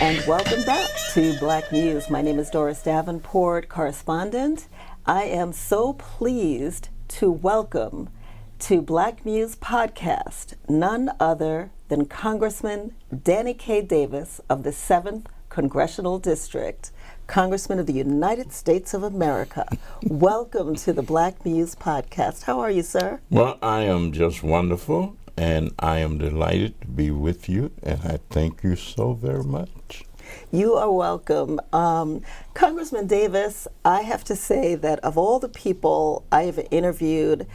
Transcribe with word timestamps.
And 0.00 0.26
welcome 0.26 0.64
back 0.64 0.88
to 1.12 1.38
Black 1.38 1.70
Muse. 1.70 2.08
My 2.08 2.22
name 2.22 2.38
is 2.38 2.48
Doris 2.48 2.82
Davenport, 2.82 3.68
correspondent. 3.68 4.66
I 5.04 5.24
am 5.24 5.52
so 5.52 5.92
pleased 5.92 6.88
to 7.08 7.30
welcome 7.30 8.08
to 8.60 8.80
Black 8.80 9.26
Muse 9.26 9.54
podcast 9.54 10.54
none 10.66 11.10
other 11.20 11.72
than 11.88 12.06
Congressman 12.06 12.94
Danny 13.22 13.52
K. 13.52 13.82
Davis 13.82 14.40
of 14.48 14.62
the 14.62 14.70
7th 14.70 15.26
Congressional 15.50 16.18
District, 16.18 16.90
Congressman 17.28 17.78
of 17.78 17.84
the 17.84 17.92
United 17.92 18.52
States 18.52 18.94
of 18.94 19.02
America. 19.02 19.68
Welcome 20.02 20.74
to 20.76 20.94
the 20.94 21.02
Black 21.02 21.44
Muse 21.44 21.74
podcast. 21.74 22.44
How 22.44 22.58
are 22.60 22.70
you, 22.70 22.82
sir? 22.82 23.20
Well, 23.28 23.58
I 23.60 23.82
am 23.82 24.12
just 24.12 24.42
wonderful, 24.42 25.14
and 25.36 25.74
I 25.78 25.98
am 25.98 26.16
delighted 26.16 26.80
to 26.80 26.86
be 26.86 27.10
with 27.10 27.46
you, 27.46 27.70
and 27.82 28.00
I 28.00 28.18
thank 28.30 28.62
you 28.62 28.76
so 28.76 29.12
very 29.12 29.44
much. 29.44 30.06
You 30.50 30.72
are 30.76 30.90
welcome. 30.90 31.60
Um, 31.70 32.22
Congressman 32.54 33.06
Davis, 33.06 33.68
I 33.84 34.00
have 34.02 34.24
to 34.24 34.34
say 34.34 34.74
that 34.76 34.98
of 35.00 35.18
all 35.18 35.38
the 35.38 35.50
people 35.50 36.24
I 36.32 36.44
have 36.44 36.66
interviewed 36.70 37.46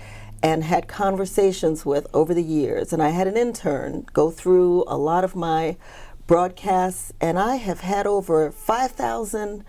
and 0.44 0.64
had 0.64 0.88
conversations 0.88 1.84
with 1.84 2.06
over 2.14 2.36
the 2.36 2.44
years, 2.44 2.94
and 2.94 3.02
I 3.02 3.10
had 3.10 3.26
an 3.26 3.38
intern 3.38 4.06
go 4.14 4.30
through 4.30 4.84
a 4.86 4.98
lot 4.98 5.24
of 5.24 5.36
my 5.36 5.78
broadcasts, 6.28 7.12
and 7.20 7.38
I 7.38 7.58
have 7.58 7.82
had 7.82 8.08
over 8.08 8.52
5,000 8.52 9.64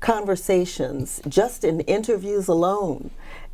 conversations 0.00 1.20
just 1.28 1.64
in 1.64 1.80
interviews 1.80 2.48
alone. 2.48 3.10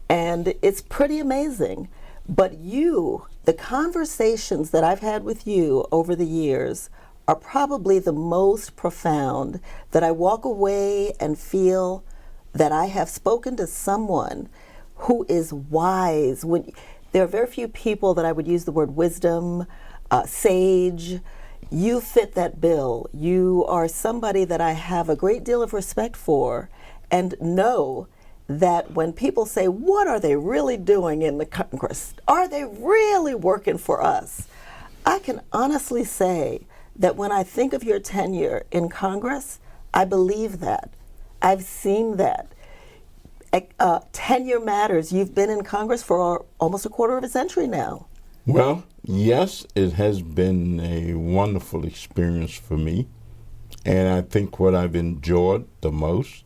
And 0.09 0.55
it's 0.63 0.81
pretty 0.81 1.19
amazing. 1.19 1.89
But 2.29 2.59
you, 2.59 3.27
the 3.45 3.53
conversations 3.53 4.71
that 4.71 4.85
I've 4.85 5.01
had 5.01 5.25
with 5.25 5.47
you 5.47 5.87
over 5.93 6.17
the 6.17 6.27
years, 6.27 6.91
are 7.29 7.37
probably 7.37 7.99
the 7.99 8.13
most 8.13 8.77
profound 8.77 9.61
that 9.91 10.05
I 10.05 10.13
walk 10.13 10.45
away 10.45 11.13
and 11.19 11.39
feel 11.39 12.05
that 12.53 12.73
I 12.73 12.87
have 12.87 13.09
spoken 13.09 13.57
to 13.57 13.67
someone 13.67 14.49
who 14.95 15.27
is 15.29 15.53
wise. 15.53 16.45
When 16.45 16.73
there 17.13 17.25
are 17.25 17.29
very 17.29 17.49
few 17.49 17.69
people 17.69 18.15
that 18.15 18.25
I 18.25 18.33
would 18.33 18.47
use 18.47 18.65
the 18.65 18.73
word 18.73 18.95
wisdom, 18.95 19.67
uh, 20.11 20.25
sage. 20.25 21.21
You 21.71 22.01
fit 22.01 22.35
that 22.35 22.61
bill. 22.61 23.09
You 23.13 23.65
are 23.67 23.89
somebody 23.89 24.45
that 24.45 24.61
I 24.61 24.73
have 24.73 25.09
a 25.09 25.17
great 25.17 25.45
deal 25.45 25.63
of 25.63 25.73
respect 25.73 26.17
for, 26.17 26.71
and 27.11 27.35
know 27.41 28.07
that 28.49 28.93
when 28.93 29.13
people 29.13 29.47
say, 29.47 29.67
What 29.67 30.07
are 30.07 30.21
they 30.21 30.37
really 30.37 30.77
doing 30.77 31.23
in 31.23 31.39
the 31.39 31.47
Congress? 31.47 32.15
Are 32.29 32.49
they 32.49 32.65
really 32.65 33.35
working 33.35 33.79
for 33.79 34.03
us? 34.03 34.47
I 35.05 35.19
can 35.19 35.41
honestly 35.53 36.05
say 36.05 36.67
that 36.97 37.17
when 37.17 37.33
I 37.33 37.43
think 37.43 37.73
of 37.73 37.85
your 37.85 38.01
tenure 38.01 38.65
in 38.71 38.89
Congress, 38.89 39.59
I 39.93 40.05
believe 40.05 40.61
that. 40.61 40.91
I've 41.43 41.63
seen 41.63 42.17
that. 42.17 42.53
Uh, 43.79 44.01
tenure 44.13 44.61
matters. 44.61 45.13
You've 45.13 45.35
been 45.35 45.49
in 45.49 45.63
Congress 45.63 46.03
for 46.03 46.45
almost 46.59 46.85
a 46.85 46.91
quarter 46.91 47.17
of 47.17 47.25
a 47.25 47.29
century 47.29 47.67
now. 47.67 48.07
Well, 48.47 48.85
yes, 49.07 49.67
it 49.75 49.93
has 49.93 50.21
been 50.21 50.81
a 50.81 51.15
wonderful 51.15 51.85
experience 51.87 52.55
for 52.55 52.77
me. 52.77 53.07
And 53.85 54.09
I 54.09 54.23
think 54.23 54.59
what 54.59 54.75
I've 54.75 54.97
enjoyed 54.97 55.67
the 55.81 55.93
most 55.93 56.45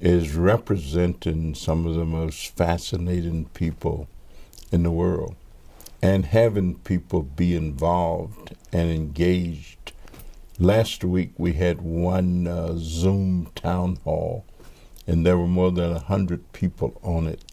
is 0.00 0.34
representing 0.34 1.54
some 1.54 1.86
of 1.86 1.94
the 1.94 2.04
most 2.04 2.56
fascinating 2.56 3.46
people 3.46 4.08
in 4.72 4.82
the 4.82 4.90
world 4.90 5.34
and 6.00 6.26
having 6.26 6.76
people 6.76 7.22
be 7.22 7.54
involved 7.54 8.54
and 8.72 8.90
engaged. 8.90 9.92
Last 10.58 11.04
week 11.04 11.32
we 11.36 11.54
had 11.54 11.80
one 11.82 12.46
uh, 12.46 12.74
Zoom 12.76 13.50
town 13.54 13.98
hall, 14.04 14.44
and 15.06 15.26
there 15.26 15.36
were 15.36 15.46
more 15.46 15.72
than 15.72 15.92
a 15.92 15.98
hundred 15.98 16.52
people 16.52 16.98
on 17.02 17.26
it 17.26 17.44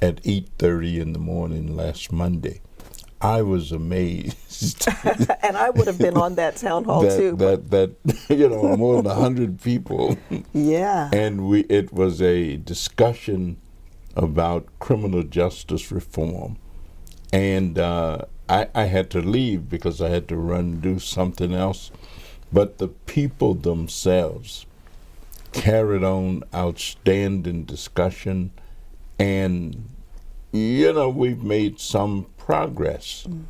at 0.00 0.22
8:30 0.22 1.00
in 1.00 1.12
the 1.12 1.18
morning 1.18 1.74
last 1.74 2.12
Monday. 2.12 2.60
I 3.20 3.42
was 3.42 3.72
amazed. 3.72 4.86
and 5.42 5.56
I 5.56 5.70
would 5.70 5.86
have 5.86 5.98
been 5.98 6.16
on 6.16 6.36
that 6.36 6.56
town 6.56 6.84
hall 6.84 7.02
that, 7.02 7.16
too. 7.16 7.36
That 7.36 7.70
that 7.70 7.90
you 8.28 8.48
know 8.48 8.76
more 8.76 9.02
than 9.02 9.10
a 9.10 9.14
hundred 9.14 9.60
people. 9.60 10.16
Yeah. 10.52 11.10
And 11.12 11.48
we 11.48 11.60
it 11.62 11.92
was 11.92 12.22
a 12.22 12.56
discussion 12.56 13.56
about 14.14 14.66
criminal 14.78 15.24
justice 15.24 15.90
reform, 15.90 16.58
and 17.32 17.78
uh, 17.78 18.22
I, 18.48 18.68
I 18.74 18.84
had 18.84 19.10
to 19.10 19.20
leave 19.20 19.68
because 19.68 20.00
I 20.00 20.08
had 20.08 20.28
to 20.28 20.36
run 20.36 20.80
do 20.80 20.98
something 20.98 21.52
else. 21.52 21.90
But 22.52 22.78
the 22.78 22.88
people 22.88 23.54
themselves 23.54 24.64
carried 25.52 26.04
on 26.04 26.44
outstanding 26.54 27.64
discussion, 27.64 28.52
and 29.18 29.88
you 30.52 30.92
know 30.92 31.08
we've 31.08 31.42
made 31.42 31.80
some 31.80 32.26
progress 32.48 33.26
mm. 33.28 33.44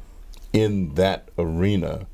in 0.52 0.94
that 0.94 1.28
arena, 1.38 2.08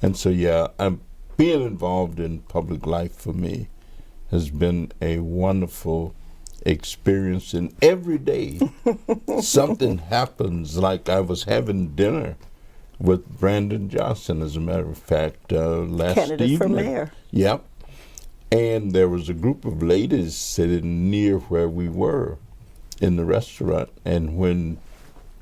and 0.00 0.16
so 0.16 0.28
yeah, 0.28 0.68
I'm 0.78 1.00
being 1.36 1.62
involved 1.62 2.20
in 2.20 2.42
public 2.42 2.86
life 2.86 3.12
for 3.12 3.32
me 3.32 3.68
has 4.30 4.48
been 4.48 4.92
a 5.02 5.18
wonderful 5.18 6.14
experience. 6.64 7.54
And 7.54 7.74
every 7.82 8.18
day 8.18 8.60
something 9.40 9.98
happens 9.98 10.76
like 10.76 11.08
i 11.08 11.20
was 11.20 11.44
having 11.44 11.94
dinner 11.94 12.36
with 12.98 13.40
brandon 13.40 13.88
johnson 13.88 14.42
as 14.42 14.56
a 14.56 14.60
matter 14.60 14.88
of 14.88 14.98
fact 14.98 15.52
uh, 15.52 15.78
last 15.78 16.16
Candidate 16.16 16.50
evening. 16.50 16.68
for 16.68 16.74
mayor. 16.74 17.12
Yep. 17.32 17.64
And 18.52 18.92
there 18.92 19.08
was 19.08 19.28
a 19.28 19.34
group 19.34 19.64
of 19.64 19.82
ladies 19.82 20.36
sitting 20.36 21.10
near 21.10 21.38
where 21.38 21.68
we 21.68 21.88
were 21.88 22.38
in 23.00 23.16
the 23.16 23.24
restaurant. 23.24 23.90
And 24.04 24.36
when 24.36 24.78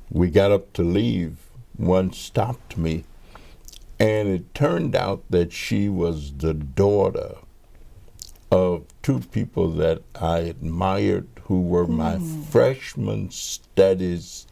we 0.09 0.29
got 0.29 0.51
up 0.51 0.73
to 0.73 0.83
leave 0.83 1.37
one 1.75 2.11
stopped 2.11 2.77
me 2.77 3.03
and 3.99 4.27
it 4.27 4.53
turned 4.53 4.95
out 4.95 5.23
that 5.29 5.51
she 5.51 5.89
was 5.89 6.33
the 6.37 6.53
daughter 6.53 7.35
of 8.51 8.85
two 9.01 9.19
people 9.19 9.69
that 9.71 10.01
I 10.19 10.39
admired 10.39 11.27
who 11.43 11.61
were 11.61 11.85
mm. 11.85 11.97
my 11.97 12.15
hmm. 12.15 12.41
freshman 12.43 13.31
studies 13.31 14.47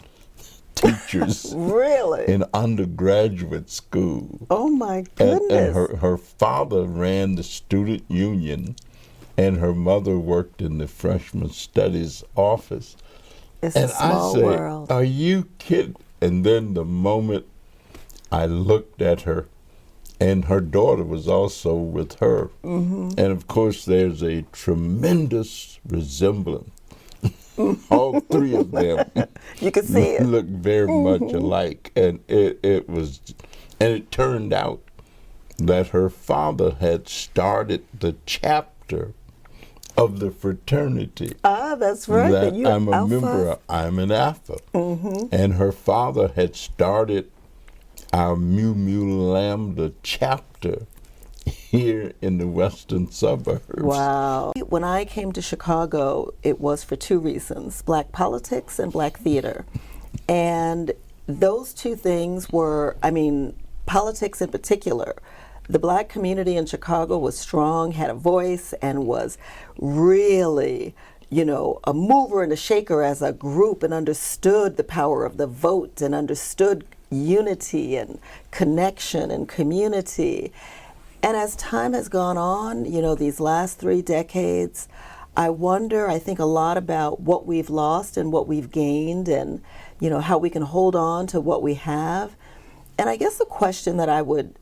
teachers. 0.76 1.54
really? 1.56 2.28
In 2.28 2.44
undergraduate 2.54 3.70
school. 3.70 4.46
Oh 4.50 4.70
my 4.70 5.04
goodness. 5.16 5.42
And, 5.42 5.52
and, 5.52 5.74
her, 5.74 5.98
her 5.98 6.18
father 6.18 6.84
ran 6.84 7.36
the 7.36 7.44
student 7.44 8.04
union 8.10 8.76
and 9.38 9.58
her 9.58 9.74
mother 9.74 10.18
worked 10.18 10.62
in 10.62 10.78
the 10.78 10.88
freshman 10.88 11.50
studies 11.50 12.24
office. 12.36 12.96
It's 13.66 13.76
and 13.76 13.86
a 13.86 13.88
small 13.90 14.32
I 14.32 14.40
say, 14.40 14.44
world. 14.44 14.92
Are 14.92 15.04
you 15.04 15.50
kidding? 15.58 15.96
And 16.22 16.46
then 16.46 16.74
the 16.74 16.86
moment 16.86 17.46
I 18.32 18.46
looked 18.46 19.02
at 19.02 19.22
her, 19.22 19.48
and 20.20 20.46
her 20.46 20.62
daughter 20.62 21.04
was 21.04 21.28
also 21.28 21.76
with 21.76 22.20
her. 22.20 22.50
Mm-hmm. 22.64 23.20
And 23.20 23.32
of 23.32 23.48
course, 23.48 23.86
there's 23.86 24.22
a 24.22 24.44
tremendous 24.52 25.80
resemblance. 25.86 26.72
All 27.90 28.20
three 28.20 28.56
of 28.56 28.72
them 28.72 29.10
you 29.60 29.72
can 29.72 29.86
see 29.86 30.16
it. 30.16 30.26
look 30.26 30.46
very 30.46 30.88
mm-hmm. 30.88 31.26
much 31.26 31.34
alike, 31.34 31.92
and 31.96 32.20
it, 32.28 32.60
it 32.64 32.90
was, 32.90 33.22
and 33.80 33.94
it 33.94 34.12
turned 34.12 34.54
out 34.54 34.82
that 35.58 35.88
her 35.88 36.10
father 36.10 36.76
had 36.80 37.08
started 37.08 37.86
the 37.98 38.16
chapter 38.26 39.14
of 39.98 40.20
the 40.20 40.32
fraternity. 40.32 41.34
Ah, 41.44 41.76
that's 41.76 42.08
right. 42.08 42.32
That 42.32 42.54
I'm 42.54 42.88
a 42.88 42.92
alpha. 42.92 43.14
member. 43.14 43.50
Of, 43.50 43.60
I'm 43.70 44.00
an 44.00 44.12
alpha, 44.12 44.58
mm-hmm. 44.74 45.34
and 45.34 45.54
her 45.54 45.72
father 45.72 46.32
had 46.36 46.56
started 46.56 47.32
our 48.14 48.36
Mu 48.36 48.74
Mu 48.74 49.32
Lambda 49.32 49.94
chapter 50.04 50.86
here 51.46 52.14
in 52.22 52.38
the 52.38 52.48
western 52.48 53.12
suburbs. 53.12 53.66
Wow. 53.78 54.54
When 54.68 54.84
I 54.84 55.06
came 55.06 55.32
to 55.34 55.42
Chicago, 55.42 56.34
it 56.44 56.60
was 56.60 56.84
for 56.84 56.96
two 56.96 57.20
reasons 57.20 57.82
black 57.82 58.12
politics 58.12 58.80
and 58.80 58.92
black 58.92 59.18
theater. 59.20 59.66
And 60.28 60.94
those 61.28 61.74
two 61.74 61.96
things 61.96 62.50
were, 62.50 62.96
I 63.04 63.12
mean, 63.12 63.56
politics 63.86 64.42
in 64.42 64.50
particular. 64.50 65.16
The 65.68 65.80
black 65.80 66.10
community 66.10 66.58
in 66.58 66.66
Chicago 66.66 67.18
was 67.18 67.38
strong, 67.38 67.94
had 67.94 68.10
a 68.10 68.14
voice, 68.14 68.74
and 68.82 69.06
was 69.06 69.38
really 69.78 70.96
you 71.30 71.44
know, 71.44 71.80
a 71.84 71.94
mover 71.94 72.44
and 72.44 72.54
a 72.54 72.56
shaker 72.56 73.02
as 73.02 73.22
a 73.22 73.34
group 73.34 73.84
and 73.84 73.94
understood 73.94 74.78
the 74.78 74.84
power 74.84 75.26
of 75.26 75.38
the 75.38 75.48
vote 75.48 76.02
and 76.02 76.14
understood 76.14 76.86
unity 77.10 77.96
and 77.96 78.20
connection 78.52 79.32
and 79.32 79.48
community. 79.48 80.52
And 81.24 81.36
as 81.36 81.56
time 81.56 81.94
has 81.94 82.10
gone 82.10 82.38
on, 82.38 82.86
you 82.86 83.02
know, 83.02 83.16
these 83.16 83.40
last 83.40 83.80
three 83.80 84.02
decades, 84.02 84.88
I 85.36 85.50
wonder, 85.50 86.08
I 86.08 86.20
think 86.20 86.40
a 86.40 86.46
lot 86.46 86.78
about 86.78 87.22
what 87.22 87.46
we've 87.46 87.70
lost 87.70 88.18
and 88.18 88.32
what 88.32 88.48
we've 88.48 88.72
gained 88.72 89.28
and, 89.28 89.62
you 90.00 90.10
know, 90.10 90.22
how 90.22 90.38
we 90.38 90.50
can 90.50 90.62
hold 90.62 90.96
on 90.96 91.28
to 91.28 91.42
what 91.42 91.62
we 91.62 91.74
have. 91.74 92.36
And 92.98 93.10
I 93.10 93.18
guess 93.18 93.38
the 93.38 93.46
question 93.46 93.98
that 93.98 94.08
I 94.08 94.22
would 94.22 94.56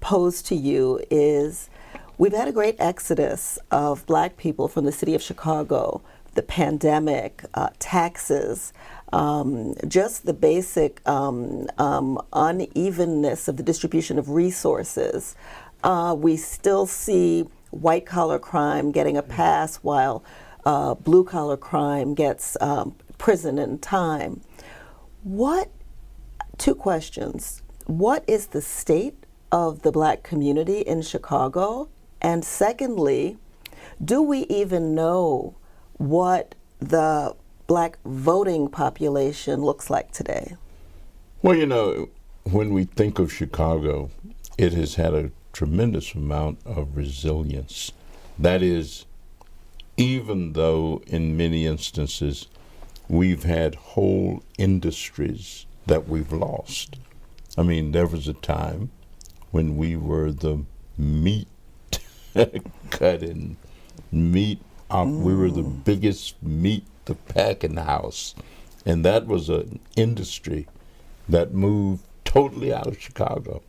pose 0.00 0.42
to 0.42 0.54
you 0.54 1.00
is 1.10 1.70
we've 2.18 2.32
had 2.32 2.48
a 2.48 2.52
great 2.52 2.76
exodus 2.78 3.58
of 3.70 4.04
black 4.06 4.36
people 4.36 4.68
from 4.68 4.84
the 4.84 4.92
city 4.92 5.14
of 5.14 5.22
Chicago, 5.22 6.02
the 6.34 6.42
pandemic, 6.42 7.44
uh, 7.54 7.68
taxes, 7.78 8.72
um, 9.12 9.74
just 9.88 10.26
the 10.26 10.32
basic 10.32 11.06
um, 11.08 11.66
um, 11.78 12.20
unevenness 12.32 13.48
of 13.48 13.56
the 13.56 13.62
distribution 13.62 14.18
of 14.18 14.30
resources. 14.30 15.34
Uh, 15.82 16.14
we 16.16 16.36
still 16.36 16.86
see 16.86 17.46
white 17.70 18.06
collar 18.06 18.38
crime 18.38 18.92
getting 18.92 19.16
a 19.16 19.22
pass 19.22 19.76
while 19.76 20.24
uh, 20.64 20.94
blue 20.94 21.24
collar 21.24 21.56
crime 21.56 22.14
gets 22.14 22.56
um, 22.60 22.94
prison 23.18 23.58
and 23.58 23.80
time. 23.80 24.40
What, 25.22 25.70
two 26.58 26.74
questions. 26.74 27.62
What 27.86 28.24
is 28.26 28.48
the 28.48 28.62
state 28.62 29.26
of 29.52 29.82
the 29.82 29.92
black 29.92 30.22
community 30.22 30.80
in 30.80 31.02
Chicago? 31.02 31.88
And 32.20 32.44
secondly, 32.44 33.38
do 34.02 34.22
we 34.22 34.40
even 34.48 34.94
know 34.94 35.56
what 35.94 36.54
the 36.78 37.34
black 37.66 37.98
voting 38.04 38.68
population 38.68 39.62
looks 39.62 39.90
like 39.90 40.12
today? 40.12 40.56
Well, 41.42 41.56
you 41.56 41.66
know, 41.66 42.08
when 42.44 42.74
we 42.74 42.84
think 42.84 43.18
of 43.18 43.32
Chicago, 43.32 44.10
it 44.58 44.72
has 44.74 44.96
had 44.96 45.14
a 45.14 45.30
tremendous 45.52 46.14
amount 46.14 46.58
of 46.64 46.96
resilience. 46.96 47.92
That 48.38 48.62
is, 48.62 49.06
even 49.96 50.54
though 50.54 51.02
in 51.06 51.36
many 51.36 51.66
instances 51.66 52.46
we've 53.08 53.42
had 53.42 53.74
whole 53.74 54.42
industries 54.56 55.66
that 55.86 56.08
we've 56.08 56.32
lost. 56.32 56.96
I 57.58 57.62
mean, 57.62 57.90
there 57.90 58.06
was 58.06 58.28
a 58.28 58.34
time 58.34 58.90
when 59.50 59.76
we 59.76 59.96
were 59.96 60.32
the 60.32 60.64
meat 60.96 61.48
cutting, 62.90 63.56
meat, 64.12 64.60
mm. 64.90 65.20
we 65.20 65.34
were 65.34 65.50
the 65.50 65.62
mm. 65.62 65.84
biggest 65.84 66.42
meat, 66.42 66.84
the 67.06 67.14
packing 67.14 67.76
house. 67.76 68.34
And 68.86 69.04
that 69.04 69.26
was 69.26 69.48
an 69.48 69.80
industry 69.96 70.66
that 71.28 71.52
moved 71.52 72.04
totally 72.24 72.72
out 72.72 72.86
of 72.86 73.00
Chicago 73.00 73.62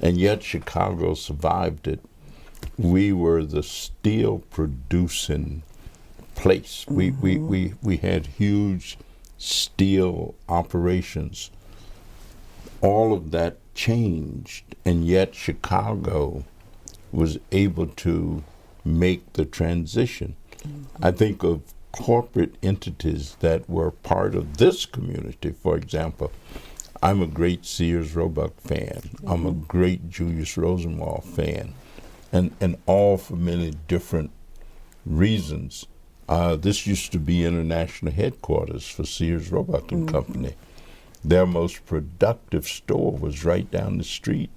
and 0.00 0.18
yet 0.18 0.42
Chicago 0.42 1.14
survived 1.14 1.86
it. 1.86 2.00
We 2.76 3.12
were 3.12 3.44
the 3.44 3.62
steel 3.62 4.40
producing 4.50 5.62
place. 6.34 6.84
Mm-hmm. 6.84 6.94
We, 6.94 7.10
we, 7.10 7.36
mm-hmm. 7.36 7.48
we, 7.48 7.74
we 7.82 7.96
had 7.98 8.26
huge 8.26 8.98
steel 9.38 10.34
operations. 10.48 11.50
All 12.80 13.12
of 13.12 13.30
that 13.30 13.58
changed, 13.74 14.64
and 14.84 15.06
yet 15.06 15.34
Chicago 15.34 16.44
was 17.12 17.38
able 17.52 17.86
to 17.86 18.42
make 18.84 19.32
the 19.34 19.44
transition. 19.44 20.36
Mm-hmm. 20.58 21.04
I 21.04 21.10
think 21.10 21.42
of 21.42 21.62
corporate 21.92 22.56
entities 22.62 23.36
that 23.40 23.68
were 23.70 23.90
part 23.90 24.34
of 24.34 24.56
this 24.56 24.84
community, 24.84 25.52
for 25.52 25.76
example. 25.76 26.32
I'm 27.02 27.20
a 27.22 27.26
great 27.26 27.66
Sears 27.66 28.16
Roebuck 28.16 28.60
fan. 28.60 29.02
Mm-hmm. 29.02 29.28
I'm 29.28 29.46
a 29.46 29.52
mm-hmm. 29.52 29.64
great 29.64 30.10
Julius 30.10 30.56
Rosenwald 30.56 31.24
fan, 31.24 31.74
and 32.32 32.50
and 32.60 32.76
all 32.86 33.16
for 33.16 33.36
many 33.36 33.74
different 33.88 34.30
reasons. 35.04 35.86
Uh, 36.26 36.56
this 36.56 36.86
used 36.86 37.12
to 37.12 37.18
be 37.18 37.44
international 37.44 38.10
headquarters 38.10 38.88
for 38.88 39.04
Sears 39.04 39.52
Roebuck 39.52 39.92
and 39.92 40.06
mm-hmm. 40.06 40.16
Company. 40.16 40.54
Their 41.24 41.46
most 41.46 41.86
productive 41.86 42.66
store 42.66 43.12
was 43.12 43.44
right 43.44 43.70
down 43.70 43.98
the 43.98 44.04
street 44.04 44.50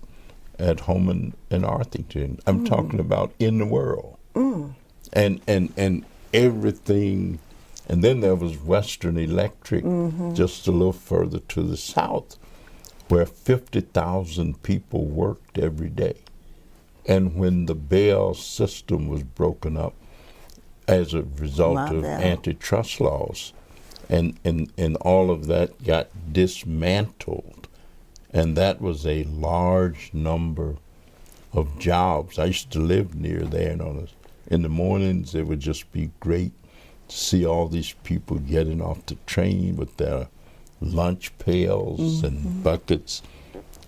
at 0.59 0.81
Homan 0.81 1.33
and 1.49 1.65
Arthington. 1.65 2.39
I'm 2.45 2.65
mm. 2.65 2.69
talking 2.69 2.99
about 2.99 3.33
in 3.39 3.59
the 3.59 3.65
world, 3.65 4.17
mm. 4.35 4.73
and 5.13 5.39
and 5.47 5.71
and 5.77 6.05
everything 6.33 7.39
and 7.89 8.03
then 8.03 8.19
there 8.19 8.35
was 8.35 8.57
Western 8.57 9.17
Electric 9.17 9.83
mm-hmm. 9.83 10.33
just 10.33 10.67
a 10.67 10.71
little 10.71 10.93
further 10.93 11.39
to 11.39 11.63
the 11.63 11.77
south, 11.77 12.37
where 13.07 13.25
50,000 13.25 14.61
people 14.61 15.05
worked 15.05 15.57
every 15.57 15.89
day. 15.89 16.17
And 17.05 17.35
when 17.35 17.65
the 17.67 17.75
Bell 17.75 18.33
system 18.33 19.07
was 19.07 19.23
broken 19.23 19.77
up 19.77 19.93
as 20.87 21.13
a 21.13 21.23
result 21.23 21.75
Love 21.75 21.95
of 21.95 22.01
that. 22.03 22.21
antitrust 22.21 22.99
laws, 22.99 23.53
and, 24.09 24.39
and, 24.43 24.71
and 24.77 24.95
all 24.97 25.29
of 25.31 25.47
that 25.47 25.83
got 25.83 26.09
dismantled, 26.31 27.67
and 28.31 28.55
that 28.55 28.81
was 28.81 29.05
a 29.05 29.23
large 29.25 30.11
number 30.13 30.75
of 31.53 31.79
jobs. 31.79 32.37
I 32.39 32.45
used 32.45 32.71
to 32.71 32.79
live 32.79 33.15
near 33.15 33.41
there, 33.41 33.71
and 33.71 33.81
on 33.81 34.07
a, 34.07 34.53
in 34.53 34.61
the 34.61 34.69
mornings 34.69 35.35
it 35.35 35.47
would 35.47 35.59
just 35.59 35.91
be 35.91 36.11
great 36.19 36.51
to 37.09 37.15
see 37.15 37.45
all 37.45 37.67
these 37.67 37.93
people 38.03 38.37
getting 38.37 38.81
off 38.81 39.05
the 39.05 39.15
train 39.25 39.75
with 39.75 39.97
their 39.97 40.27
lunch 40.81 41.37
pails 41.39 41.99
mm-hmm. 41.99 42.25
and 42.27 42.63
buckets 42.63 43.21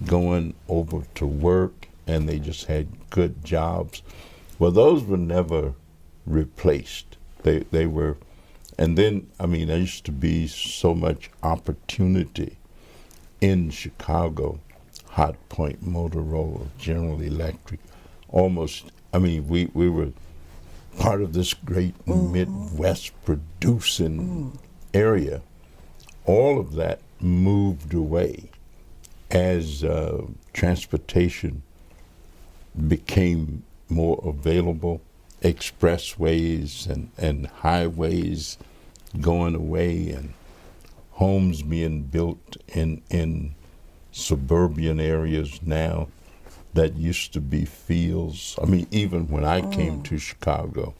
going 0.05 0.53
over 0.67 1.03
to 1.15 1.25
work 1.25 1.87
and 2.07 2.27
they 2.27 2.39
just 2.39 2.65
had 2.65 2.87
good 3.09 3.45
jobs. 3.45 4.01
Well, 4.57 4.71
those 4.71 5.03
were 5.03 5.17
never 5.17 5.73
replaced. 6.25 7.17
They 7.43 7.59
they 7.71 7.85
were, 7.85 8.17
and 8.79 8.97
then 8.97 9.27
I 9.39 9.45
mean, 9.45 9.67
there 9.67 9.77
used 9.77 10.05
to 10.05 10.11
be 10.13 10.47
so 10.47 10.95
much 10.95 11.29
opportunity 11.43 12.57
in 13.41 13.71
Chicago, 13.71 14.59
Hot 15.09 15.35
Point, 15.49 15.85
Motorola, 15.85 16.67
General 16.77 17.21
Electric, 17.21 17.81
almost. 18.29 18.85
I 19.13 19.19
mean, 19.19 19.49
we 19.49 19.69
we 19.73 19.89
were 19.89 20.13
part 20.97 21.21
of 21.21 21.33
this 21.33 21.53
great 21.53 21.93
mm. 22.05 22.31
Midwest 22.31 23.11
producing 23.25 24.17
mm. 24.53 24.57
area, 24.93 25.41
all 26.25 26.57
of 26.57 26.75
that 26.75 27.01
moved 27.19 27.93
away 27.93 28.49
as 29.29 29.83
uh, 29.83 30.25
transportation 30.53 31.63
became 32.87 33.63
more 33.89 34.23
available, 34.23 35.01
expressways 35.41 36.87
and, 36.87 37.11
and 37.17 37.47
highways 37.47 38.57
going 39.21 39.55
away, 39.55 40.09
and 40.09 40.33
homes 41.11 41.61
being 41.61 42.03
built 42.03 42.57
in, 42.67 43.01
in 43.09 43.55
suburban 44.11 44.99
areas 44.99 45.61
now 45.63 46.07
that 46.73 46.95
used 46.95 47.33
to 47.33 47.41
be 47.41 47.65
fields. 47.65 48.57
I 48.61 48.65
mean, 48.65 48.87
even 48.91 49.27
when 49.27 49.43
I 49.43 49.61
oh. 49.61 49.69
came 49.69 50.03
to 50.03 50.17
Chicago, 50.17 50.93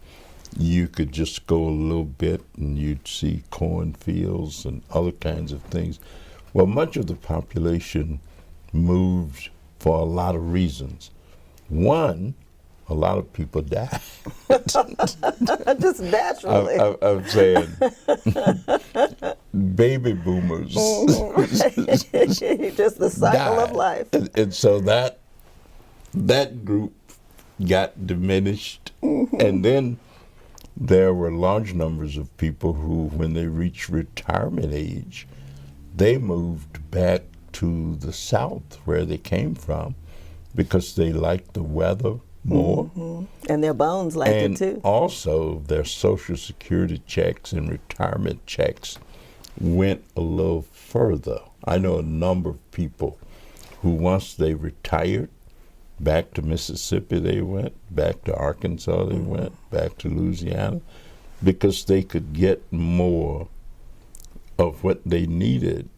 you 0.57 0.87
could 0.87 1.11
just 1.11 1.45
go 1.45 1.63
a 1.63 1.69
little 1.69 2.05
bit 2.05 2.41
and 2.57 2.77
you'd 2.77 3.07
see 3.07 3.43
cornfields 3.51 4.65
and 4.65 4.81
other 4.91 5.11
kinds 5.11 5.51
of 5.51 5.61
things. 5.63 5.99
Well, 6.53 6.65
much 6.65 6.97
of 6.97 7.07
the 7.07 7.15
population 7.15 8.19
moved 8.73 9.49
for 9.79 9.99
a 9.99 10.03
lot 10.03 10.35
of 10.35 10.51
reasons. 10.51 11.11
One, 11.67 12.33
a 12.89 12.93
lot 12.93 13.17
of 13.17 13.31
people 13.31 13.61
died. 13.61 14.01
just 14.67 16.01
naturally. 16.01 16.79
I, 16.79 16.95
am 17.01 17.27
saying 17.27 17.67
baby 19.75 20.13
boomers. 20.13 20.73
just 20.73 22.09
the 22.99 23.09
cycle 23.11 23.55
died. 23.55 23.69
of 23.69 23.75
life. 23.75 24.13
And, 24.13 24.29
and 24.37 24.53
so 24.53 24.79
that 24.81 25.19
that 26.13 26.65
group 26.65 26.93
got 27.65 28.07
diminished. 28.07 28.91
Mm-hmm. 29.03 29.39
And 29.39 29.63
then 29.63 29.99
there 30.75 31.13
were 31.13 31.31
large 31.31 31.73
numbers 31.73 32.17
of 32.17 32.35
people 32.37 32.73
who, 32.73 33.07
when 33.07 33.33
they 33.33 33.47
reached 33.47 33.89
retirement 33.89 34.73
age, 34.73 35.27
they 35.95 36.17
moved 36.17 36.89
back 36.89 37.23
to 37.51 37.95
the 37.97 38.13
South 38.13 38.79
where 38.85 39.05
they 39.05 39.17
came 39.17 39.55
from 39.55 39.95
because 40.55 40.95
they 40.95 41.11
liked 41.11 41.53
the 41.53 41.63
weather 41.63 42.19
more. 42.43 42.85
Mm-hmm. 42.85 43.51
And 43.51 43.63
their 43.63 43.73
bones 43.73 44.15
liked 44.15 44.33
and 44.33 44.55
it 44.55 44.57
too. 44.57 44.81
Also, 44.83 45.59
their 45.67 45.85
Social 45.85 46.37
Security 46.37 47.01
checks 47.05 47.51
and 47.51 47.69
retirement 47.69 48.45
checks 48.45 48.97
went 49.59 50.03
a 50.15 50.21
little 50.21 50.61
further. 50.61 51.39
I 51.65 51.77
know 51.77 51.99
a 51.99 52.03
number 52.03 52.49
of 52.49 52.71
people 52.71 53.17
who, 53.81 53.89
once 53.89 54.33
they 54.33 54.53
retired, 54.53 55.29
Back 55.99 56.33
to 56.35 56.41
Mississippi 56.41 57.19
they 57.19 57.41
went, 57.41 57.73
back 57.93 58.23
to 58.23 58.33
Arkansas 58.33 59.05
they 59.05 59.15
mm-hmm. 59.15 59.27
went, 59.27 59.69
back 59.69 59.97
to 59.97 60.07
Louisiana, 60.07 60.79
because 61.43 61.83
they 61.85 62.03
could 62.03 62.31
get 62.31 62.71
more 62.71 63.49
of 64.57 64.83
what 64.83 65.01
they 65.05 65.25
needed 65.25 65.89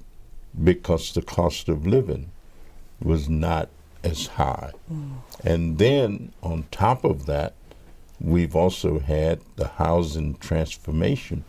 because 0.64 1.14
the 1.14 1.22
cost 1.22 1.70
of 1.70 1.86
living 1.86 2.32
was 3.02 3.30
not 3.30 3.70
as 4.04 4.28
high. 4.28 4.72
Mm. 4.92 5.14
And 5.44 5.78
then 5.78 6.34
on 6.42 6.66
top 6.72 7.04
of 7.04 7.26
that, 7.26 7.54
we've 8.20 8.56
also 8.56 9.00
had 9.00 9.42
the 9.56 9.68
housing 9.68 10.36
transformation 10.36 11.44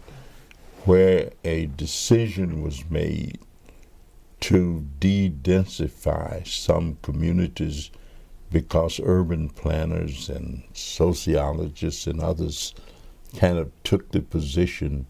where 0.85 1.31
a 1.45 1.67
decision 1.67 2.63
was 2.63 2.89
made 2.91 3.39
to 4.41 4.85
de-densify 4.99 6.47
some 6.47 6.99
communities 7.03 7.91
because 8.51 9.01
urban 9.05 9.49
planners 9.49 10.29
and 10.29 10.63
sociologists 10.73 12.07
and 12.07 12.21
others 12.21 12.75
kind 13.37 13.57
of 13.59 13.71
took 13.85 14.11
the 14.11 14.21
position 14.21 15.07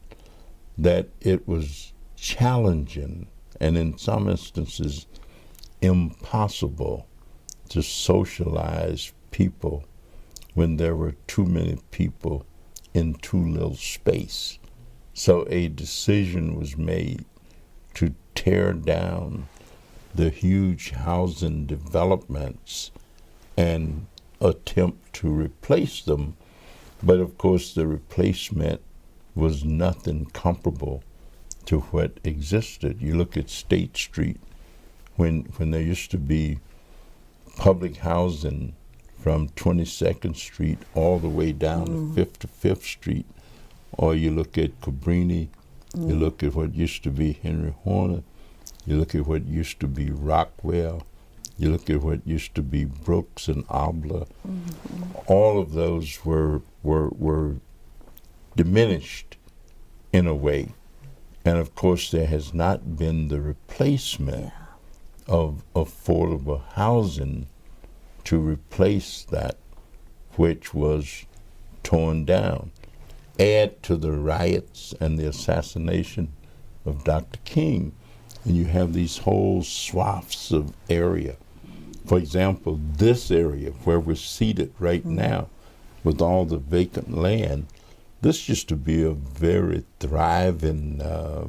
that 0.77 1.09
it 1.21 1.49
was 1.49 1.93
challenging 2.17 3.27
and 3.61 3.77
in 3.77 3.97
some 3.97 4.29
instances 4.29 5.07
impossible 5.81 7.07
to 7.73 7.83
socialize 7.83 9.13
people 9.31 9.85
when 10.55 10.77
there 10.77 10.95
were 10.95 11.13
too 11.27 11.47
many 11.47 11.79
people 11.91 12.45
in 12.93 13.15
too 13.15 13.43
little 13.43 13.75
space. 13.75 14.59
So 15.15 15.47
a 15.49 15.69
decision 15.69 16.55
was 16.55 16.77
made 16.77 17.25
to 17.95 18.15
tear 18.35 18.75
down 18.75 19.49
the 20.15 20.29
huge 20.29 20.91
housing 20.91 21.65
developments 21.65 22.91
and 23.57 24.07
attempt 24.41 25.15
to 25.15 25.31
replace 25.31 26.03
them. 26.03 26.37
But 27.03 27.21
of 27.21 27.39
course, 27.39 27.73
the 27.73 27.87
replacement 27.87 28.83
was 29.35 29.65
nothing 29.65 30.27
comparable 30.27 31.03
to 31.67 31.81
what 31.81 32.19
existed. 32.23 33.01
You 33.01 33.17
look 33.17 33.37
at 33.37 33.49
State 33.49 33.97
Street, 33.97 34.41
when 35.17 35.45
when 35.57 35.71
there 35.71 35.81
used 35.81 36.11
to 36.11 36.19
be 36.19 36.59
public 37.57 37.99
housing 37.99 38.75
from 39.19 39.49
22nd 39.51 40.37
Street 40.37 40.79
all 40.95 41.19
the 41.19 41.29
way 41.29 41.53
down 41.53 41.87
mm. 41.87 42.15
to 42.15 42.47
55th 42.49 42.83
Street, 42.83 43.27
or 43.93 44.15
you 44.15 44.31
look 44.31 44.59
at 44.59 44.81
Cabrini, 44.81 45.49
mm. 45.95 46.09
you 46.09 46.15
look 46.15 46.43
at 46.43 46.55
what 46.55 46.75
used 46.75 47.03
to 47.05 47.11
be 47.11 47.35
Henry 47.35 47.75
Horner, 47.85 48.23
you 48.85 48.99
look 48.99 49.15
at 49.15 49.27
what 49.27 49.47
used 49.47 49.79
to 49.81 49.87
be 49.87 50.11
Rockwell, 50.11 51.07
you 51.57 51.71
look 51.71 51.89
at 51.89 52.03
what 52.03 52.27
used 52.27 52.55
to 52.57 52.63
be 52.63 52.85
Brooks 52.85 53.47
and 53.47 53.65
ABLA. 53.71 54.27
Mm-hmm. 54.47 55.03
All 55.27 55.61
of 55.61 55.73
those 55.73 56.25
were 56.25 56.63
were 56.83 57.09
were 57.11 57.57
diminished 58.57 59.37
in 60.13 60.27
a 60.27 60.35
way, 60.35 60.75
and 61.45 61.59
of 61.59 61.75
course 61.75 62.11
there 62.11 62.27
has 62.27 62.53
not 62.53 62.97
been 62.99 63.29
the 63.29 63.41
replacement 63.41 64.47
yeah. 64.47 64.62
Of 65.27 65.63
affordable 65.75 66.63
housing 66.73 67.47
to 68.25 68.39
replace 68.39 69.25
that 69.25 69.57
which 70.37 70.73
was 70.73 71.27
torn 71.83 72.25
down. 72.25 72.71
Add 73.39 73.83
to 73.85 73.97
the 73.97 74.13
riots 74.13 74.95
and 75.01 75.19
the 75.19 75.27
assassination 75.27 76.33
of 76.85 77.05
Dr. 77.05 77.39
King, 77.45 77.93
and 78.45 78.57
you 78.57 78.67
have 78.67 78.93
these 78.93 79.19
whole 79.19 79.63
swaths 79.63 80.51
of 80.51 80.73
area. 80.89 81.37
For 82.07 82.19
example, 82.19 82.81
this 82.97 83.31
area 83.31 83.71
where 83.85 84.01
we're 84.01 84.17
seated 84.17 84.73
right 84.79 85.03
mm-hmm. 85.03 85.17
now 85.17 85.49
with 86.05 86.21
all 86.21 86.45
the 86.45 86.59
vacant 86.59 87.17
land, 87.17 87.67
this 88.21 88.49
used 88.49 88.69
to 88.69 88.77
be 88.77 89.03
a 89.03 89.11
very 89.11 89.85
thriving 90.01 91.01
uh, 91.01 91.47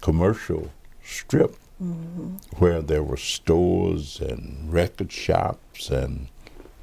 commercial 0.00 0.70
strip 1.02 1.56
mm-hmm. 1.82 2.36
where 2.58 2.82
there 2.82 3.02
were 3.02 3.16
stores 3.16 4.20
and 4.20 4.72
record 4.72 5.10
shops 5.10 5.90
and 5.90 6.28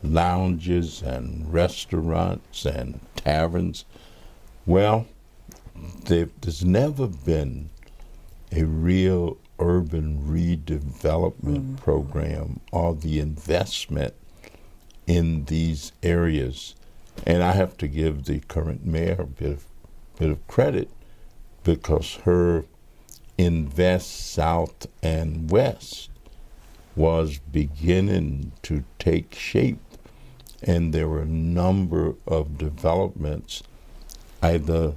lounges 0.03 1.01
and 1.01 1.51
restaurants 1.51 2.65
and 2.65 2.99
taverns. 3.15 3.85
Well, 4.65 5.07
there's 6.05 6.63
never 6.63 7.07
been 7.07 7.69
a 8.51 8.63
real 8.63 9.37
urban 9.59 10.23
redevelopment 10.23 11.75
mm. 11.75 11.77
program 11.77 12.59
or 12.71 12.95
the 12.95 13.19
investment 13.19 14.13
in 15.05 15.45
these 15.45 15.91
areas. 16.01 16.75
And 17.25 17.43
I 17.43 17.51
have 17.53 17.77
to 17.77 17.87
give 17.87 18.25
the 18.25 18.39
current 18.41 18.85
mayor 18.85 19.17
a 19.19 19.25
bit 19.25 19.51
of, 19.51 19.65
bit 20.17 20.29
of 20.29 20.47
credit 20.47 20.89
because 21.63 22.15
her 22.23 22.65
invest 23.39 24.33
south 24.33 24.85
and 25.01 25.49
west 25.49 26.09
was 26.93 27.39
beginning 27.39 28.51
to 28.61 28.83
take 28.99 29.33
shape. 29.33 29.79
And 30.61 30.93
there 30.93 31.07
were 31.07 31.21
a 31.21 31.25
number 31.25 32.15
of 32.27 32.57
developments. 32.57 33.63
Either 34.41 34.95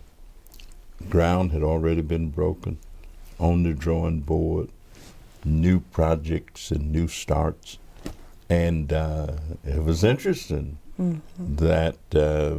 ground 1.08 1.52
had 1.52 1.62
already 1.62 2.02
been 2.02 2.30
broken 2.30 2.78
on 3.38 3.62
the 3.62 3.74
drawing 3.74 4.20
board, 4.20 4.70
new 5.44 5.78
projects 5.78 6.72
and 6.72 6.90
new 6.90 7.06
starts. 7.06 7.78
And 8.50 8.92
uh, 8.92 9.34
it 9.64 9.84
was 9.84 10.02
interesting 10.02 10.78
mm-hmm. 11.00 11.56
that 11.56 11.96
uh, 12.12 12.56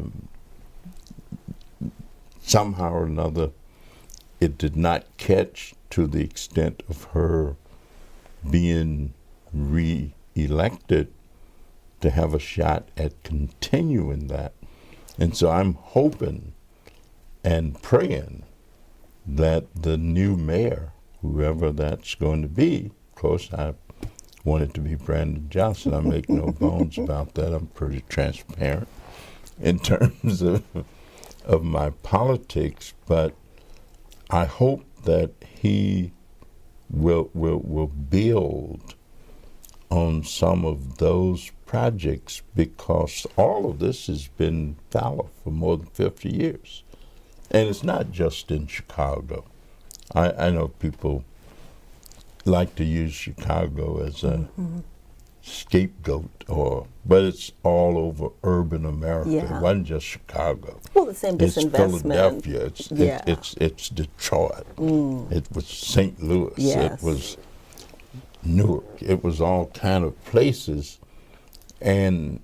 somehow 2.42 2.94
or 2.94 3.04
another 3.04 3.52
it 4.44 4.58
did 4.58 4.76
not 4.76 5.06
catch 5.16 5.74
to 5.90 6.06
the 6.06 6.22
extent 6.22 6.84
of 6.90 7.06
her 7.16 7.56
being 8.50 9.14
re 9.54 10.14
elected 10.36 11.08
to 12.02 12.10
have 12.10 12.34
a 12.34 12.40
shot 12.40 12.90
at 12.98 13.24
continuing 13.24 14.28
that. 14.28 14.52
And 15.18 15.38
so 15.38 15.50
I'm 15.50 15.76
hoping 15.76 16.54
and 17.42 17.82
praying 17.82 18.44
that 19.26 19.74
the 19.74 19.96
new 19.96 20.36
mayor, 20.36 20.92
whoever 21.22 21.72
that's 21.72 22.16
going 22.16 22.42
to 22.42 22.50
be, 22.50 22.88
of 22.88 23.16
course, 23.16 23.54
I 23.54 23.76
want 24.44 24.64
it 24.64 24.74
to 24.74 24.82
be 24.82 24.96
Brandon 24.96 25.48
Johnson. 25.50 25.94
I 25.94 26.02
make 26.02 26.28
no 26.28 26.48
bones 26.60 26.98
about 26.98 27.36
that. 27.36 27.54
I'm 27.54 27.68
pretty 27.68 28.04
transparent 28.10 28.90
in 29.62 29.80
terms 29.92 30.42
of 30.42 30.64
of 31.46 31.64
my 31.64 31.90
politics, 31.90 32.94
but 33.06 33.34
I 34.30 34.46
hope 34.46 34.84
that 35.04 35.32
he 35.62 36.12
will 36.90 37.30
will 37.34 37.60
will 37.60 37.88
build 37.88 38.96
on 39.90 40.24
some 40.24 40.66
of 40.66 40.98
those 40.98 41.52
projects 41.66 42.42
because 42.56 43.28
all 43.38 43.70
of 43.70 43.80
this 43.80 44.08
has 44.08 44.28
been 44.28 44.76
fallow 44.90 45.30
for 45.44 45.52
more 45.52 45.78
than 45.78 45.88
50 45.88 46.30
years. 46.30 46.84
And 47.52 47.68
it's 47.70 47.84
not 47.84 48.12
just 48.12 48.50
in 48.50 48.66
Chicago. 48.66 49.46
I, 50.16 50.32
I 50.32 50.50
know 50.50 50.70
people 50.70 51.24
like 52.46 52.76
to 52.76 52.84
use 52.84 53.14
Chicago 53.14 54.04
as 54.04 54.24
a 54.24 54.38
mm-hmm. 54.38 54.80
Scapegoat, 55.44 56.46
or 56.48 56.88
but 57.06 57.24
it's 57.24 57.52
all 57.64 57.98
over 57.98 58.30
urban 58.44 58.86
America. 58.86 59.30
Yeah. 59.30 59.58
It 59.58 59.62
wasn't 59.62 59.88
just 59.88 60.06
Chicago. 60.06 60.80
Well, 60.94 61.06
the 61.06 61.14
same 61.14 61.38
It's 61.40 61.58
disinvestment. 61.58 62.02
Philadelphia. 62.02 62.66
It's 62.66 62.92
yeah. 62.92 63.18
it, 63.18 63.30
it's 63.30 63.56
it's 63.60 63.90
Detroit. 63.90 64.66
Mm. 64.78 65.32
It 65.32 65.46
was 65.52 65.68
St. 65.68 66.22
Louis. 66.24 66.54
Yes. 66.58 67.04
It 67.04 67.06
was 67.06 67.38
Newark. 68.44 69.02
It 69.02 69.24
was 69.24 69.42
all 69.42 69.68
kind 69.68 70.06
of 70.06 70.22
places, 70.26 71.00
and 71.82 72.40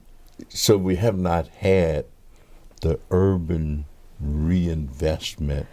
so 0.49 0.77
we 0.77 0.97
have 0.97 1.17
not 1.17 1.47
had 1.47 2.05
the 2.81 2.99
urban 3.11 3.85
reinvestment, 4.19 5.67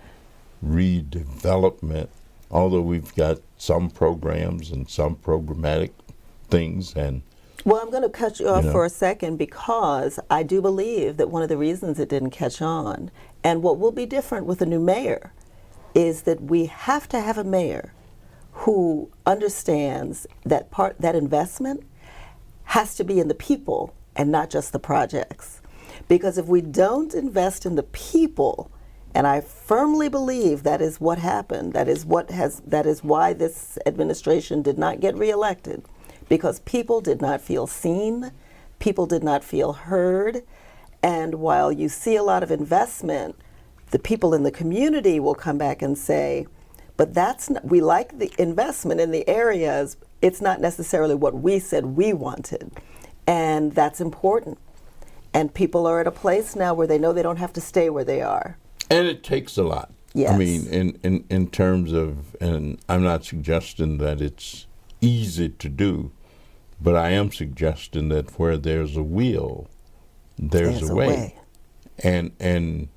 redevelopment, 0.65 2.09
although 2.51 2.81
we've 2.81 3.15
got 3.15 3.39
some 3.57 3.91
programs 3.91 4.71
and 4.71 4.89
some 4.89 5.17
programmatic 5.17 5.91
things 6.49 6.95
and 6.95 7.23
well, 7.67 7.83
I'm 7.83 7.91
going 7.91 8.05
to 8.05 8.09
cut 8.09 8.39
you 8.39 8.49
off 8.49 8.63
you 8.63 8.69
know. 8.69 8.73
for 8.73 8.85
a 8.85 8.89
second 8.89 9.39
because 9.39 10.21
I 10.31 10.45
do 10.45 10.63
believe 10.63 11.17
that 11.17 11.31
one 11.31 11.43
of 11.43 11.49
the 11.49 11.57
reasons 11.57 11.99
it 11.99 12.09
didn't 12.09 12.31
catch 12.31 12.63
on, 12.63 13.11
and 13.43 13.61
what 13.61 13.77
will 13.77 13.91
be 13.91 14.07
different 14.07 14.47
with 14.47 14.63
a 14.63 14.67
new 14.67 14.79
mayor, 14.79 15.33
is 15.93 16.23
that 16.23 16.43
we 16.43 16.67
have 16.67 17.09
to 17.09 17.21
have 17.21 17.37
a 17.37 17.43
mayor 17.43 17.93
who 18.53 19.11
understands 19.27 20.29
that 20.45 20.71
part 20.71 20.95
that 21.01 21.17
investment 21.17 21.83
has 22.67 22.95
to 22.95 23.03
be 23.03 23.19
in 23.19 23.27
the 23.27 23.35
people 23.35 23.93
and 24.15 24.31
not 24.31 24.49
just 24.49 24.73
the 24.73 24.79
projects. 24.79 25.61
Because 26.07 26.39
if 26.39 26.47
we 26.47 26.61
don't 26.61 27.15
invest 27.15 27.67
in 27.67 27.75
the 27.75 27.83
people, 27.83 28.71
and 29.13 29.27
I 29.27 29.41
firmly 29.41 30.09
believe 30.09 30.63
that 30.63 30.81
is 30.81 31.01
what 31.01 31.19
happened, 31.19 31.73
that 31.73 31.89
is 31.89 32.07
what 32.07 32.31
has 32.31 32.61
that 32.61 32.87
is 32.87 33.03
why 33.03 33.33
this 33.33 33.77
administration 33.87 34.63
did 34.63 34.79
not 34.79 35.01
get 35.01 35.17
reelected 35.17 35.83
because 36.29 36.61
people 36.61 37.01
did 37.01 37.21
not 37.21 37.41
feel 37.41 37.67
seen, 37.67 38.33
people 38.79 39.07
did 39.07 39.23
not 39.23 39.45
feel 39.45 39.73
heard, 39.73 40.43
and 41.03 41.37
while 41.37 41.71
you 41.71 41.89
see 41.89 42.17
a 42.17 42.23
lot 42.23 42.43
of 42.43 42.51
investment, 42.51 43.37
the 43.91 43.99
people 43.99 44.35
in 44.35 44.43
the 44.43 44.51
community 44.51 45.21
will 45.21 45.35
come 45.35 45.59
back 45.59 45.83
and 45.83 45.97
say, 45.97 46.47
But 46.97 47.15
that's 47.15 47.49
not, 47.49 47.65
we 47.65 47.81
like 47.81 48.19
the 48.19 48.33
investment 48.39 49.01
in 49.01 49.13
the 49.13 49.29
areas. 49.29 49.97
It's 50.21 50.41
not 50.41 50.61
necessarily 50.61 51.15
what 51.15 51.35
we 51.35 51.59
said 51.59 51.87
we 51.87 52.13
wanted, 52.13 52.73
and 53.27 53.73
that's 53.73 54.01
important. 54.01 54.59
And 55.33 55.53
people 55.53 55.87
are 55.87 56.01
at 56.01 56.07
a 56.07 56.13
place 56.13 56.57
now 56.57 56.73
where 56.73 56.87
they 56.87 56.99
know 56.99 57.13
they 57.13 57.23
don't 57.23 57.37
have 57.37 57.53
to 57.53 57.61
stay 57.61 57.91
where 57.91 58.05
they 58.05 58.23
are. 58.23 58.57
And 58.91 59.07
it 59.07 59.23
takes 59.23 59.59
a 59.59 59.63
lot. 59.63 59.93
Yes. 60.15 60.33
I 60.33 60.39
mean, 60.39 60.67
in, 60.69 60.99
in, 61.03 61.25
in 61.29 61.51
terms 61.51 61.93
of, 61.93 62.35
and 62.41 62.79
I'm 62.89 63.03
not 63.03 63.23
suggesting 63.25 63.99
that 63.99 64.23
it's 64.23 64.66
easy 65.01 65.49
to 65.49 65.69
do, 65.69 66.13
but 66.81 66.97
I 66.97 67.11
am 67.11 67.33
suggesting 67.33 68.09
that 68.11 68.39
where 68.39 68.57
there's 68.57 68.97
a 68.97 69.03
will, 69.03 69.69
there's, 70.39 70.81
There's 70.81 70.91
a, 70.91 70.93
a 70.93 70.97
way. 70.97 71.07
way. 71.09 71.35
And 72.03 72.33
and 72.39 72.89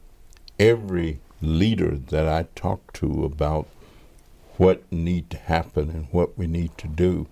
every 0.60 1.22
leader 1.42 1.98
that 1.98 2.28
I 2.28 2.48
talk 2.56 2.92
to 2.94 3.24
about 3.24 3.68
what 4.58 4.92
need 4.92 5.30
to 5.30 5.38
happen 5.38 5.90
and 5.90 6.08
what 6.12 6.38
we 6.38 6.48
need 6.48 6.78
to 6.80 6.88
do, 6.88 7.28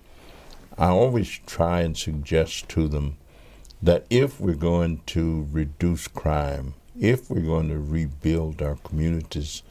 I 0.78 0.88
always 0.88 1.40
try 1.46 1.82
and 1.82 1.98
suggest 1.98 2.70
to 2.70 2.88
them 2.88 3.18
that 3.82 4.06
if 4.10 4.40
we're 4.40 4.54
going 4.56 5.02
to 5.08 5.48
reduce 5.52 6.08
crime, 6.08 6.74
if 6.98 7.30
we're 7.30 7.42
going 7.42 7.68
to 7.70 7.80
rebuild 7.80 8.62
our 8.62 8.76
communities, 8.78 9.62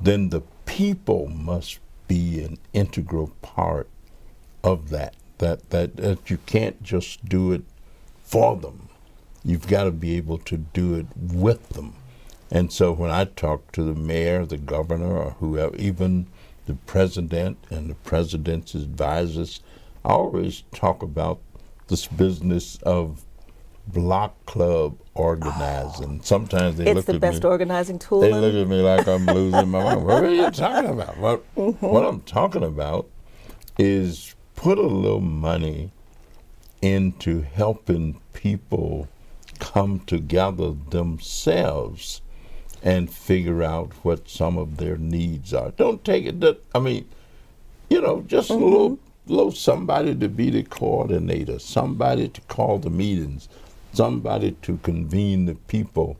then 0.00 0.30
the 0.30 0.40
people 0.64 1.28
must 1.28 1.80
be 2.08 2.42
an 2.42 2.56
integral 2.72 3.28
part 3.42 3.88
of 4.66 4.90
that. 4.90 5.14
That 5.38 5.70
that, 5.70 5.96
that 5.96 6.28
you 6.28 6.38
can't 6.44 6.82
just 6.82 7.26
do 7.26 7.52
it 7.52 7.62
for 8.24 8.56
them. 8.56 8.88
You've 9.44 9.68
got 9.68 9.84
to 9.84 9.92
be 9.92 10.16
able 10.16 10.38
to 10.38 10.56
do 10.56 10.94
it 10.94 11.06
with 11.16 11.68
them. 11.70 11.94
And 12.50 12.72
so 12.72 12.92
when 12.92 13.10
I 13.10 13.24
talk 13.24 13.70
to 13.72 13.82
the 13.82 13.94
mayor, 13.94 14.44
the 14.44 14.56
governor, 14.56 15.16
or 15.16 15.30
whoever, 15.32 15.76
even 15.76 16.26
the 16.66 16.74
president 16.74 17.58
and 17.70 17.88
the 17.88 17.94
president's 17.94 18.74
advisors, 18.74 19.60
I 20.04 20.10
always 20.10 20.64
talk 20.72 21.02
about 21.02 21.40
this 21.88 22.06
business 22.06 22.76
of 22.82 23.24
block 23.86 24.44
club 24.46 24.96
organizing. 25.14 26.18
Oh. 26.20 26.24
Sometimes 26.24 26.76
they 26.76 26.86
It's 26.86 26.96
look 26.96 27.06
the 27.06 27.14
at 27.14 27.20
best 27.20 27.42
me. 27.44 27.48
organizing 27.48 27.98
tool. 28.00 28.20
They 28.20 28.32
look 28.32 28.54
at 28.54 28.68
me 28.68 28.80
like 28.80 29.06
I'm 29.06 29.26
losing 29.26 29.68
my 29.68 29.84
mind. 29.84 30.04
What 30.04 30.24
are 30.24 30.34
you 30.34 30.50
talking 30.50 30.90
about? 30.90 31.18
What, 31.18 31.54
mm-hmm. 31.56 31.86
what 31.86 32.04
I'm 32.04 32.20
talking 32.22 32.64
about 32.64 33.08
is 33.78 34.35
put 34.56 34.78
a 34.78 34.82
little 34.82 35.20
money 35.20 35.92
into 36.82 37.42
helping 37.42 38.20
people 38.32 39.08
come 39.58 40.00
together 40.00 40.72
themselves 40.90 42.20
and 42.82 43.12
figure 43.12 43.62
out 43.62 43.92
what 44.02 44.28
some 44.28 44.58
of 44.58 44.76
their 44.76 44.96
needs 44.96 45.54
are. 45.54 45.70
Don't 45.72 46.04
take 46.04 46.26
it 46.26 46.40
that 46.40 46.62
I 46.74 46.78
mean, 46.80 47.08
you 47.88 48.00
know, 48.00 48.22
just 48.22 48.50
a 48.50 48.54
little 48.54 48.98
little 49.26 49.52
somebody 49.52 50.14
to 50.14 50.28
be 50.28 50.50
the 50.50 50.62
coordinator, 50.62 51.58
somebody 51.58 52.28
to 52.28 52.40
call 52.42 52.78
the 52.78 52.90
meetings, 52.90 53.48
somebody 53.92 54.52
to 54.62 54.78
convene 54.78 55.46
the 55.46 55.54
people. 55.54 56.16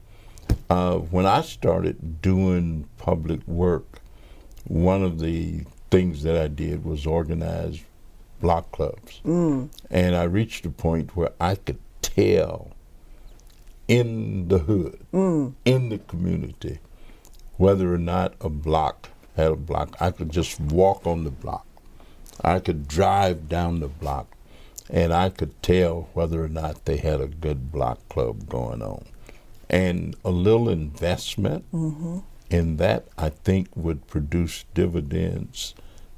Uh, 0.71 0.97
when 0.97 1.27
I 1.27 1.43
started 1.43 2.21
doing 2.23 2.89
public 2.99 3.47
work, 3.47 4.01
one 4.65 5.03
of 5.03 5.21
the 5.21 5.65
things 5.91 6.23
that 6.25 6.37
I 6.37 6.49
did 6.49 6.85
was 6.85 7.07
organize 7.07 7.81
block 8.41 8.73
clubs. 8.73 9.21
And 9.91 10.17
I 10.17 10.25
reached 10.25 10.67
a 10.67 10.71
point 10.71 11.17
where 11.17 11.33
I 11.41 11.55
could 11.55 11.79
tell 12.03 12.71
in 13.89 14.49
the 14.49 14.59
hood, 14.59 14.99
in 15.65 15.89
the 15.89 15.99
community, 15.99 16.79
whether 17.57 17.93
or 17.93 17.99
not 17.99 18.35
a 18.41 18.49
block 18.49 19.11
had 19.37 19.53
a 19.53 19.57
block. 19.57 19.97
I 20.01 20.11
could 20.11 20.31
just 20.31 20.59
walk 20.61 21.07
on 21.07 21.25
the 21.25 21.31
block. 21.31 21.67
I 22.43 22.59
could 22.59 22.87
drive 22.89 23.49
down 23.49 23.81
the 23.81 23.89
block 23.89 24.37
and 24.91 25.13
I 25.13 25.31
could 25.31 25.63
tell 25.63 26.09
whether 26.15 26.43
or 26.43 26.49
not 26.49 26.85
they 26.85 26.99
had 26.99 27.21
a 27.21 27.27
good 27.27 27.73
block 27.73 28.09
club 28.09 28.49
going 28.49 28.83
on. 28.83 29.05
And 29.69 30.15
a 30.25 30.31
little 30.31 30.69
investment 30.69 31.65
mm-hmm. 31.73 32.19
in 32.51 32.77
that, 32.77 33.07
I 33.19 33.31
think, 33.31 33.69
would 33.75 34.07
produce 34.07 34.65
dividends 34.75 35.75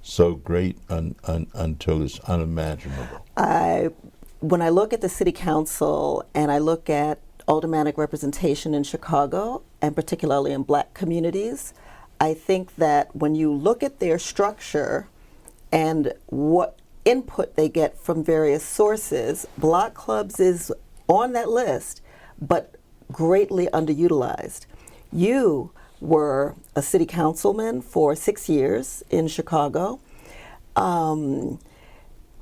so 0.08 0.34
great 0.34 0.78
un, 0.88 1.14
un, 1.24 1.46
until 1.54 2.02
it's 2.02 2.18
unimaginable. 2.20 3.24
I, 3.36 3.90
when 4.40 4.62
I 4.62 4.70
look 4.70 4.92
at 4.92 5.00
the 5.00 5.08
city 5.08 5.32
council 5.32 6.24
and 6.34 6.50
I 6.50 6.58
look 6.58 6.88
at 6.88 7.20
aldermanic 7.46 7.98
representation 7.98 8.74
in 8.74 8.84
Chicago, 8.84 9.62
and 9.82 9.94
particularly 9.94 10.52
in 10.52 10.62
black 10.62 10.94
communities, 10.94 11.74
I 12.20 12.34
think 12.34 12.76
that 12.76 13.14
when 13.14 13.34
you 13.34 13.52
look 13.52 13.82
at 13.82 14.00
their 14.00 14.18
structure 14.18 15.08
and 15.70 16.12
what 16.26 16.78
input 17.04 17.56
they 17.56 17.68
get 17.68 17.98
from 17.98 18.24
various 18.24 18.64
sources, 18.64 19.46
block 19.56 19.94
clubs 19.94 20.40
is 20.40 20.72
on 21.06 21.32
that 21.32 21.48
list, 21.48 22.00
but 22.40 22.74
greatly 23.12 23.66
underutilized. 23.68 24.66
You 25.12 25.72
were 26.00 26.54
a 26.74 26.82
city 26.82 27.06
councilman 27.06 27.82
for 27.82 28.14
six 28.14 28.48
years 28.48 29.02
in 29.10 29.28
Chicago. 29.28 30.00
Um, 30.76 31.58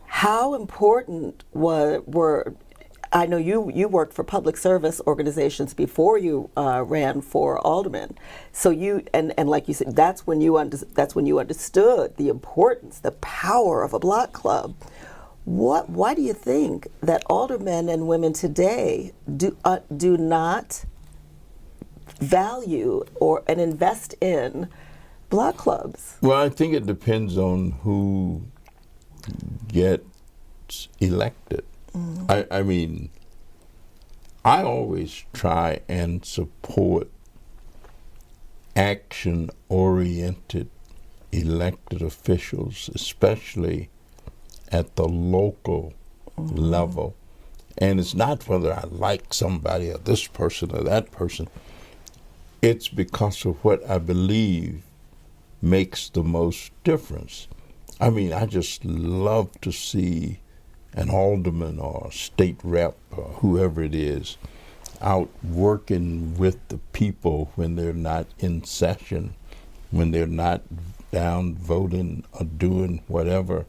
how 0.06 0.54
important 0.54 1.44
were, 1.52 2.00
were 2.06 2.54
I 3.12 3.26
know 3.26 3.36
you 3.36 3.70
you 3.72 3.88
worked 3.88 4.12
for 4.12 4.24
public 4.24 4.56
service 4.56 5.00
organizations 5.06 5.74
before 5.74 6.18
you 6.18 6.50
uh, 6.56 6.84
ran 6.86 7.22
for 7.22 7.58
alderman, 7.58 8.18
so 8.52 8.70
you 8.70 9.04
and, 9.14 9.32
and 9.38 9.48
like 9.48 9.68
you 9.68 9.74
said, 9.74 9.94
that's 9.94 10.26
when 10.26 10.40
you 10.40 10.58
under, 10.58 10.76
that's 10.76 11.14
when 11.14 11.24
you 11.24 11.38
understood 11.38 12.16
the 12.16 12.28
importance, 12.28 12.98
the 12.98 13.12
power 13.12 13.82
of 13.82 13.94
a 13.94 13.98
block 13.98 14.32
club. 14.32 14.74
What 15.44 15.88
why 15.88 16.14
do 16.14 16.22
you 16.22 16.34
think 16.34 16.88
that 17.00 17.22
aldermen 17.26 17.88
and 17.88 18.08
women 18.08 18.32
today 18.32 19.12
do 19.36 19.56
uh, 19.64 19.78
do 19.96 20.16
not 20.16 20.84
value 22.18 23.04
or 23.16 23.42
and 23.46 23.60
invest 23.60 24.14
in 24.20 24.68
block 25.30 25.56
clubs? 25.56 26.16
Well, 26.20 26.40
I 26.40 26.48
think 26.48 26.74
it 26.74 26.86
depends 26.86 27.36
on 27.36 27.72
who 27.82 28.42
gets 29.68 30.88
elected. 31.00 31.64
Mm-hmm. 31.94 32.30
I, 32.30 32.46
I 32.50 32.62
mean, 32.62 33.10
I 34.44 34.62
always 34.62 35.24
try 35.32 35.80
and 35.88 36.24
support 36.24 37.10
action 38.76 39.50
oriented 39.68 40.68
elected 41.32 42.02
officials, 42.02 42.90
especially 42.94 43.90
at 44.70 44.96
the 44.96 45.08
local 45.08 45.92
mm-hmm. 46.38 46.56
level. 46.56 47.16
And 47.78 48.00
it's 48.00 48.14
not 48.14 48.48
whether 48.48 48.72
I 48.72 48.84
like 48.90 49.34
somebody 49.34 49.90
or 49.90 49.98
this 49.98 50.26
person 50.26 50.70
or 50.70 50.82
that 50.84 51.10
person, 51.10 51.48
it's 52.66 52.88
because 52.88 53.46
of 53.46 53.64
what 53.64 53.88
I 53.88 53.98
believe 53.98 54.82
makes 55.62 56.08
the 56.08 56.24
most 56.24 56.72
difference. 56.82 57.46
I 58.00 58.10
mean, 58.10 58.32
I 58.32 58.46
just 58.46 58.84
love 58.84 59.52
to 59.60 59.70
see 59.70 60.40
an 60.92 61.08
alderman 61.08 61.78
or 61.78 62.10
state 62.10 62.58
rep 62.64 62.96
or 63.16 63.28
whoever 63.40 63.84
it 63.84 63.94
is 63.94 64.36
out 65.00 65.28
working 65.44 66.36
with 66.36 66.56
the 66.66 66.78
people 66.92 67.52
when 67.54 67.76
they're 67.76 67.92
not 67.92 68.26
in 68.40 68.64
session, 68.64 69.36
when 69.92 70.10
they're 70.10 70.26
not 70.26 70.62
down 71.12 71.54
voting 71.54 72.24
or 72.32 72.46
doing 72.46 73.00
whatever. 73.06 73.64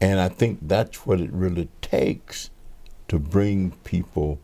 And 0.00 0.18
I 0.18 0.30
think 0.30 0.60
that's 0.62 1.04
what 1.04 1.20
it 1.20 1.30
really 1.30 1.68
takes 1.82 2.48
to 3.08 3.18
bring 3.18 3.72
people. 3.84 4.38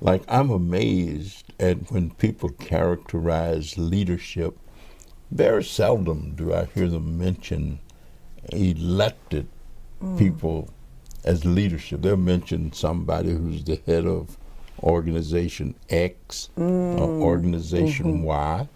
Like, 0.00 0.22
I'm 0.28 0.50
amazed 0.50 1.52
at 1.60 1.90
when 1.90 2.10
people 2.10 2.48
characterize 2.50 3.76
leadership. 3.76 4.56
Very 5.30 5.62
seldom 5.62 6.34
do 6.34 6.54
I 6.54 6.64
hear 6.64 6.88
them 6.88 7.18
mention 7.18 7.78
elected 8.52 9.46
mm. 10.02 10.18
people 10.18 10.70
as 11.24 11.44
leadership. 11.44 12.02
They'll 12.02 12.16
mention 12.16 12.72
somebody 12.72 13.30
who's 13.30 13.62
the 13.62 13.80
head 13.86 14.06
of 14.06 14.36
organization 14.82 15.74
X 15.90 16.48
or 16.56 17.00
organization 17.00 18.06
mm-hmm. 18.06 18.22
Y, 18.22 18.68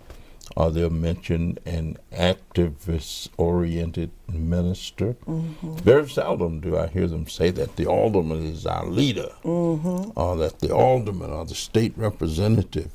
or 0.56 0.70
they'll 0.70 0.90
mention 0.90 1.58
an 1.66 1.98
activist 2.12 3.28
oriented 3.36 4.10
minister. 4.28 5.16
Mm-hmm. 5.26 5.76
Very 5.76 6.08
seldom 6.08 6.60
do 6.60 6.78
I 6.78 6.86
hear 6.86 7.06
them 7.06 7.26
say 7.26 7.50
that 7.50 7.76
the 7.76 7.86
alderman 7.86 8.44
is 8.44 8.66
our 8.66 8.86
leader, 8.86 9.30
mm-hmm. 9.42 10.18
or 10.18 10.36
that 10.36 10.60
the 10.60 10.74
alderman 10.74 11.30
or 11.30 11.44
the 11.44 11.54
state 11.54 11.92
representative 11.96 12.90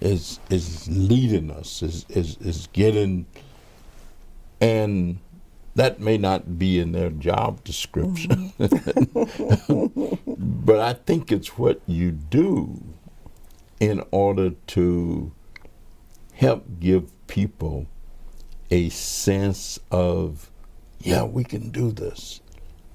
is 0.00 0.40
is 0.50 0.88
leading 0.88 1.50
us, 1.50 1.82
is 1.82 2.06
is, 2.08 2.36
is 2.38 2.68
getting 2.72 3.26
and 4.60 5.18
that 5.74 6.00
may 6.00 6.16
not 6.16 6.58
be 6.58 6.78
in 6.78 6.92
their 6.92 7.10
job 7.10 7.62
description. 7.62 8.52
Mm-hmm. 8.58 10.14
but 10.64 10.80
I 10.80 10.94
think 10.94 11.30
it's 11.30 11.58
what 11.58 11.82
you 11.86 12.12
do 12.12 12.82
in 13.78 14.02
order 14.10 14.50
to 14.68 15.32
help 16.36 16.64
give 16.78 17.10
people 17.26 17.86
a 18.70 18.88
sense 18.90 19.78
of, 19.90 20.50
yeah, 21.00 21.24
we 21.24 21.44
can 21.44 21.70
do 21.70 21.90
this. 21.90 22.40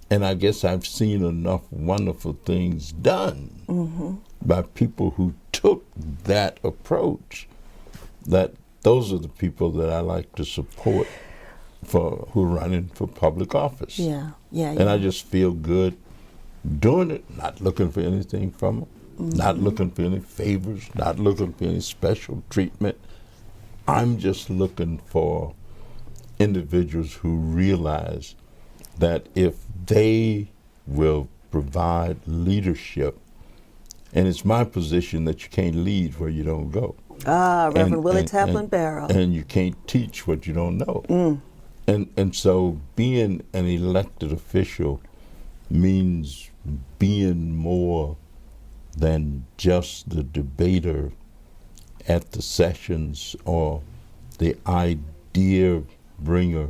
And 0.10 0.26
I 0.26 0.34
guess 0.34 0.64
I've 0.64 0.86
seen 0.86 1.24
enough 1.24 1.62
wonderful 1.72 2.38
things 2.46 2.92
done 2.92 3.64
mm-hmm. 3.68 4.16
by 4.46 4.62
people 4.62 5.12
who 5.12 5.34
took 5.52 5.86
that 6.24 6.60
approach 6.64 7.48
that 8.28 8.54
those 8.82 9.14
are 9.14 9.18
the 9.18 9.30
people 9.30 9.72
that 9.72 9.90
I 9.90 10.00
like 10.02 10.36
to 10.36 10.46
support 10.46 11.08
for 11.84 12.28
who 12.32 12.44
are 12.44 12.48
running 12.48 12.90
for 12.94 13.08
public 13.08 13.56
office. 13.56 13.98
Yeah, 13.98 14.32
yeah. 14.52 14.72
And 14.72 14.82
yeah. 14.82 14.94
I 14.94 14.98
just 14.98 15.26
feel 15.26 15.52
good 15.52 15.98
doing 16.80 17.10
it, 17.10 17.24
not 17.38 17.62
looking 17.62 17.90
for 17.92 18.02
anything 18.02 18.52
from 18.52 18.82
them, 18.82 18.90
mm-hmm. 19.18 19.38
not 19.38 19.58
looking 19.58 19.90
for 19.90 20.04
any 20.04 20.20
favors, 20.20 20.94
not 20.94 21.18
looking 21.18 21.54
for 21.54 21.64
any 21.64 21.80
special 21.80 22.44
treatment. 22.50 23.00
I'm 23.92 24.18
just 24.18 24.50
looking 24.50 25.00
for 25.00 25.54
individuals 26.40 27.14
who 27.14 27.36
realize 27.36 28.36
that 28.98 29.28
if 29.36 29.56
they 29.86 30.50
will 30.88 31.28
provide 31.52 32.18
leadership, 32.26 33.20
and 34.14 34.28
it's 34.28 34.44
my 34.44 34.64
position 34.64 35.26
that 35.26 35.44
you 35.44 35.50
can't 35.50 35.76
lead 35.76 36.20
where 36.20 36.30
you 36.30 36.44
don't 36.44 36.72
go. 36.72 36.96
Ah, 37.26 37.66
Reverend 37.68 37.94
and, 37.94 38.04
Willie 38.04 38.20
and, 38.22 38.30
Taplin 38.30 38.60
and, 38.62 38.70
Barrow. 38.70 39.08
And 39.08 39.34
you 39.34 39.44
can't 39.44 39.76
teach 39.88 40.28
what 40.28 40.48
you 40.48 40.54
don't 40.54 40.78
know. 40.78 41.04
Mm. 41.08 41.42
And 41.88 42.10
and 42.18 42.36
so 42.36 42.80
being 42.96 43.44
an 43.54 43.66
elected 43.66 44.32
official 44.32 45.02
means 45.70 46.50
being 47.00 47.56
more 47.56 48.18
than 48.96 49.46
just 49.58 50.10
the 50.10 50.24
debater 50.24 51.12
at 52.08 52.32
the 52.32 52.42
sessions 52.42 53.36
or 53.46 53.82
the 54.38 54.58
idea 54.68 55.84
bringer, 56.20 56.70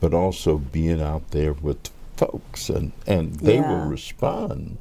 but 0.00 0.14
also 0.14 0.58
being 0.58 1.00
out 1.00 1.30
there 1.30 1.52
with 1.52 1.90
folks 2.16 2.68
and, 2.68 2.92
and 3.06 3.34
they 3.36 3.56
yeah. 3.56 3.68
will 3.68 3.86
respond. 3.88 4.78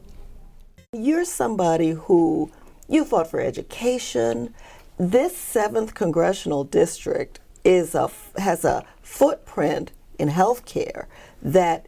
You're 0.94 1.26
somebody 1.26 1.92
who 1.92 2.52
you 2.88 3.06
fought 3.06 3.28
for 3.28 3.40
education. 3.40 4.54
This 4.98 5.36
seventh 5.36 5.94
congressional 5.94 6.64
district 6.64 7.40
is 7.64 7.96
a 7.96 8.12
has 8.38 8.66
a 8.66 8.84
footprint 9.02 9.92
in 10.20 10.30
healthcare 10.30 11.06
that 11.42 11.86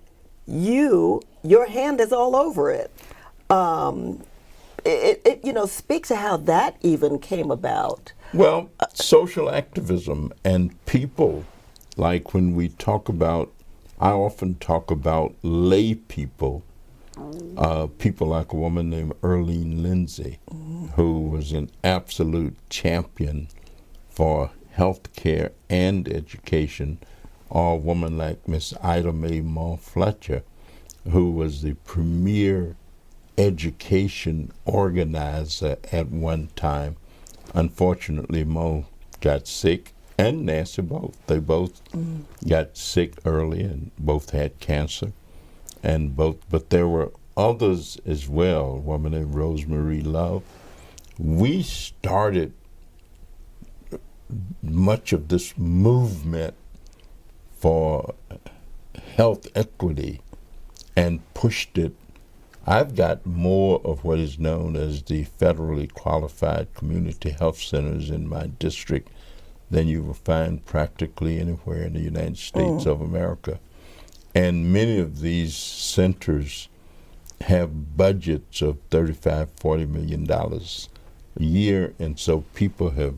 you 0.47 1.21
your 1.43 1.67
hand 1.67 1.99
is 1.99 2.13
all 2.13 2.35
over 2.35 2.71
it. 2.71 2.91
Um, 3.49 4.23
it, 4.85 5.21
it, 5.25 5.45
you 5.45 5.53
know, 5.53 5.65
speak 5.65 6.07
to 6.07 6.15
how 6.15 6.37
that 6.37 6.77
even 6.81 7.19
came 7.19 7.51
about. 7.51 8.13
Well, 8.33 8.71
social 8.93 9.49
activism 9.49 10.33
and 10.43 10.83
people, 10.85 11.45
like 11.97 12.33
when 12.33 12.55
we 12.55 12.69
talk 12.69 13.09
about, 13.09 13.51
I 13.99 14.11
often 14.11 14.55
talk 14.55 14.89
about 14.89 15.35
lay 15.43 15.95
people, 15.95 16.63
uh, 17.57 17.87
people 17.99 18.27
like 18.27 18.51
a 18.51 18.55
woman 18.57 18.89
named 18.89 19.13
Earlene 19.21 19.81
Lindsay, 19.81 20.39
who 20.95 21.19
was 21.21 21.51
an 21.51 21.69
absolute 21.83 22.57
champion 22.69 23.47
for 24.09 24.51
health 24.71 25.15
care 25.15 25.51
and 25.69 26.07
education, 26.07 26.97
or 27.49 27.73
a 27.73 27.77
woman 27.77 28.17
like 28.17 28.47
Miss 28.47 28.73
Ida 28.81 29.13
Mae 29.13 29.41
Moore 29.41 29.77
Fletcher, 29.77 30.41
who 31.11 31.31
was 31.31 31.61
the 31.61 31.75
premier 31.85 32.75
education 33.37 34.51
organizer 34.65 35.77
at 35.91 36.09
one 36.09 36.49
time. 36.55 36.95
Unfortunately, 37.53 38.43
Mo 38.43 38.85
got 39.21 39.47
sick, 39.47 39.93
and 40.17 40.45
Nancy 40.45 40.81
both. 40.81 41.17
They 41.27 41.39
both 41.39 41.83
mm. 41.91 42.23
got 42.47 42.77
sick 42.77 43.13
early, 43.25 43.61
and 43.61 43.91
both 43.97 44.31
had 44.31 44.59
cancer, 44.59 45.13
and 45.81 46.15
both. 46.15 46.37
But 46.49 46.69
there 46.69 46.87
were 46.87 47.11
others 47.35 47.97
as 48.05 48.27
well. 48.29 48.65
A 48.65 48.77
woman 48.77 49.13
named 49.13 49.33
Rosemary 49.33 50.01
Love. 50.01 50.43
We 51.17 51.63
started 51.63 52.53
much 54.61 55.13
of 55.13 55.27
this 55.27 55.57
movement 55.57 56.55
for 57.57 58.15
health 59.15 59.47
equity 59.55 60.21
and 60.95 61.21
pushed 61.33 61.77
it. 61.77 61.95
I've 62.65 62.95
got 62.95 63.25
more 63.25 63.81
of 63.83 64.05
what 64.05 64.19
is 64.19 64.39
known 64.39 64.77
as 64.77 65.03
the 65.03 65.25
federally 65.25 65.91
qualified 65.91 66.73
community 66.73 67.31
health 67.31 67.59
centers 67.59 68.09
in 68.09 68.27
my 68.27 68.47
district 68.47 69.09
than 69.69 69.87
you 69.87 70.01
will 70.01 70.13
find 70.13 70.65
practically 70.65 71.39
anywhere 71.39 71.83
in 71.83 71.93
the 71.93 71.99
United 71.99 72.37
States 72.37 72.85
mm. 72.85 72.87
of 72.87 73.01
America. 73.01 73.59
And 74.33 74.71
many 74.71 74.97
of 74.97 75.19
these 75.19 75.55
centers 75.55 76.69
have 77.41 77.97
budgets 77.97 78.61
of 78.61 78.77
35, 78.89 79.49
40 79.57 79.85
million 79.85 80.25
dollars 80.25 80.89
a 81.37 81.43
year, 81.43 81.93
and 81.99 82.17
so 82.17 82.41
people 82.53 82.91
have 82.91 83.15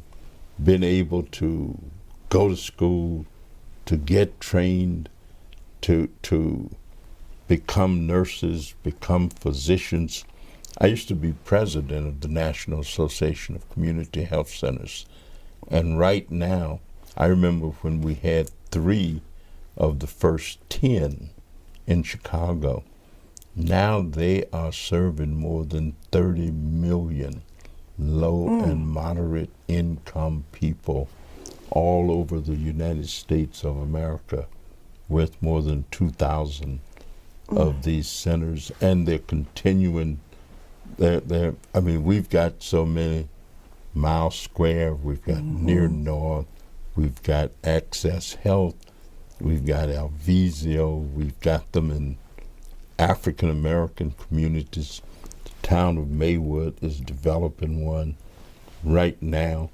been 0.61 0.83
able 0.83 1.23
to 1.23 1.77
go 2.29 2.49
to 2.49 2.55
school, 2.55 3.25
to 3.85 3.97
get 3.97 4.39
trained, 4.39 5.09
to 5.81 6.09
to 6.23 6.69
become 7.47 8.07
nurses, 8.07 8.73
become 8.83 9.29
physicians. 9.29 10.25
I 10.79 10.87
used 10.87 11.07
to 11.09 11.15
be 11.15 11.33
president 11.43 12.07
of 12.07 12.21
the 12.21 12.27
National 12.27 12.79
Association 12.79 13.55
of 13.55 13.69
Community 13.69 14.23
Health 14.23 14.49
Centers. 14.49 15.05
And 15.69 15.99
right 15.99 16.29
now, 16.29 16.79
I 17.17 17.25
remember 17.27 17.67
when 17.81 18.01
we 18.01 18.15
had 18.15 18.51
three 18.71 19.21
of 19.77 19.99
the 19.99 20.07
first 20.07 20.59
10 20.69 21.29
in 21.87 22.03
Chicago. 22.03 22.83
Now 23.55 24.01
they 24.01 24.45
are 24.51 24.71
serving 24.71 25.37
more 25.37 25.63
than 25.63 25.95
30 26.11 26.51
million 26.51 27.41
low 27.97 28.47
mm. 28.47 28.63
and 28.63 28.87
moderate 28.87 29.51
income 29.67 30.43
people 30.51 31.07
all 31.69 32.11
over 32.11 32.39
the 32.39 32.55
United 32.55 33.07
States 33.07 33.63
of 33.63 33.77
America 33.77 34.47
with 35.07 35.41
more 35.41 35.61
than 35.61 35.85
2,000 35.91 36.79
mm. 37.47 37.57
of 37.57 37.83
these 37.83 38.07
centers, 38.07 38.71
and 38.81 39.07
they're 39.07 39.19
continuing. 39.19 40.19
They're, 40.97 41.19
they're, 41.19 41.55
I 41.73 41.79
mean, 41.79 42.03
we've 42.03 42.29
got 42.29 42.63
so 42.63 42.85
many 42.85 43.27
Mile 43.93 44.31
Square, 44.31 44.95
we've 44.95 45.23
got 45.23 45.37
mm-hmm. 45.37 45.65
Near 45.65 45.87
North, 45.87 46.47
we've 46.95 47.21
got 47.23 47.51
Access 47.63 48.33
Health, 48.33 48.75
we've 49.39 49.65
got 49.65 49.89
Alivio, 49.89 51.11
we've 51.13 51.39
got 51.39 51.71
them 51.71 51.91
in 51.91 52.17
African 52.99 53.49
American 53.49 54.11
communities 54.11 55.01
the 55.45 55.67
town 55.67 55.97
of 55.97 56.09
Maywood 56.09 56.81
is 56.81 56.99
developing 56.99 57.85
one 57.85 58.15
right 58.83 59.21
now 59.21 59.69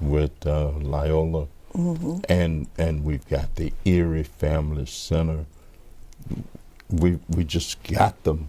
with 0.00 0.46
uh, 0.46 0.70
Loyola, 0.70 1.46
mm-hmm. 1.74 2.18
and 2.28 2.66
and 2.78 3.04
we've 3.04 3.28
got 3.28 3.56
the 3.56 3.72
Erie 3.84 4.22
Family 4.22 4.86
Center. 4.86 5.46
We 6.90 7.18
we 7.28 7.44
just 7.44 7.82
got 7.84 8.22
them, 8.24 8.48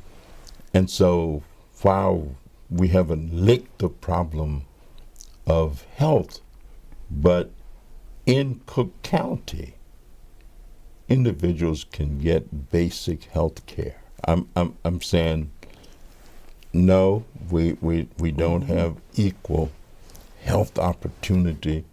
and 0.74 0.90
so 0.90 1.44
while 1.82 2.36
we 2.70 2.90
haven't 2.90 3.34
licked 3.34 3.80
the 3.80 3.90
problem 3.90 4.64
of 5.48 5.86
health, 5.96 6.42
but 7.12 7.52
in 8.26 8.62
Cook 8.68 9.02
County, 9.04 9.76
individuals 11.10 11.86
can 11.86 12.20
get 12.20 12.72
basic 12.72 13.26
health 13.26 13.66
care. 13.66 14.02
I'm 14.26 14.50
I'm 14.56 14.78
I'm 14.86 15.02
saying 15.02 15.52
no, 16.74 17.26
we, 17.50 17.74
we, 17.82 18.08
we 18.18 18.32
don't 18.32 18.64
have 18.64 18.98
equal 19.16 19.72
health 20.44 20.80
opportunity, 20.80 21.86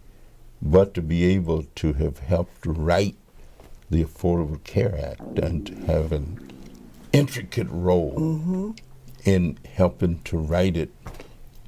but 0.61 0.93
to 0.95 1.01
be 1.01 1.25
able 1.25 1.63
to 1.75 1.93
have 1.93 2.19
helped 2.19 2.65
write 2.65 3.15
the 3.89 4.03
Affordable 4.03 4.63
Care 4.63 4.97
Act 4.97 5.39
and 5.39 5.65
to 5.67 5.75
have 5.85 6.11
an 6.11 6.51
intricate 7.11 7.67
role 7.69 8.15
mm-hmm. 8.17 8.71
in 9.25 9.57
helping 9.75 10.19
to 10.23 10.37
write 10.37 10.77
it 10.77 10.91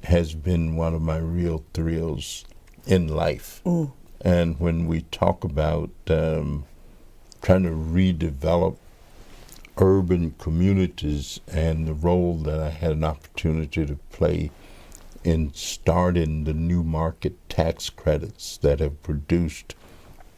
has 0.04 0.34
been 0.34 0.76
one 0.76 0.94
of 0.94 1.02
my 1.02 1.18
real 1.18 1.64
thrills 1.74 2.44
in 2.86 3.08
life. 3.08 3.60
Mm. 3.64 3.92
And 4.20 4.60
when 4.60 4.86
we 4.86 5.02
talk 5.02 5.44
about 5.44 5.90
um, 6.08 6.64
trying 7.40 7.64
to 7.64 7.70
redevelop 7.70 8.76
urban 9.78 10.34
communities 10.38 11.40
and 11.48 11.86
the 11.86 11.94
role 11.94 12.36
that 12.36 12.60
I 12.60 12.70
had 12.70 12.92
an 12.92 13.04
opportunity 13.04 13.86
to 13.86 13.96
play 14.10 14.50
in 15.24 15.52
starting 15.54 16.44
the 16.44 16.52
new 16.52 16.82
market 16.82 17.48
tax 17.48 17.90
credits 17.90 18.58
that 18.58 18.80
have 18.80 19.02
produced 19.02 19.74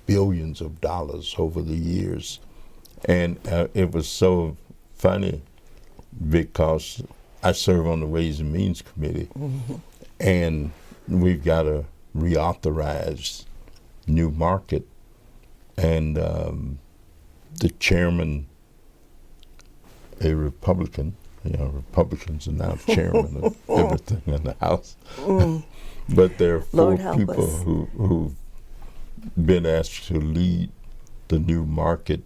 billions 0.06 0.60
of 0.60 0.80
dollars 0.80 1.34
over 1.38 1.62
the 1.62 1.76
years. 1.76 2.40
And 3.06 3.38
uh, 3.48 3.68
it 3.74 3.92
was 3.92 4.08
so 4.08 4.56
funny 4.94 5.42
because 6.28 7.02
I 7.42 7.52
serve 7.52 7.86
on 7.86 8.00
the 8.00 8.06
Ways 8.06 8.40
and 8.40 8.52
Means 8.52 8.80
Committee, 8.80 9.28
mm-hmm. 9.38 9.74
and 10.18 10.72
we've 11.08 11.44
got 11.44 11.64
to 11.64 11.84
reauthorize 12.16 13.44
new 14.06 14.30
market 14.30 14.86
and 15.76 16.18
um, 16.18 16.78
the 17.60 17.68
chairman, 17.70 18.46
a 20.20 20.34
Republican. 20.34 21.16
You 21.44 21.58
know, 21.58 21.66
Republicans 21.66 22.48
are 22.48 22.52
now 22.52 22.76
chairman 22.86 23.44
of 23.44 23.56
everything 23.68 24.22
in 24.26 24.44
the 24.44 24.56
House. 24.60 24.96
but 26.08 26.38
there 26.38 26.56
are 26.56 26.60
four 26.60 26.96
people 26.96 27.44
us. 27.44 27.62
who 27.62 27.84
who've 27.96 28.34
been 29.42 29.66
asked 29.66 30.06
to 30.08 30.14
lead 30.14 30.70
the 31.28 31.38
new 31.38 31.64
market, 31.64 32.22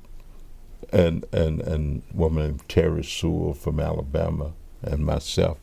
and 0.93 1.25
and 1.33 1.61
and 1.61 2.03
woman 2.13 2.45
named 2.47 2.69
Terri 2.69 3.05
Sewell 3.05 3.55
from 3.55 3.81
Alabama 3.81 4.53
and 4.83 5.05
myself 5.05 5.59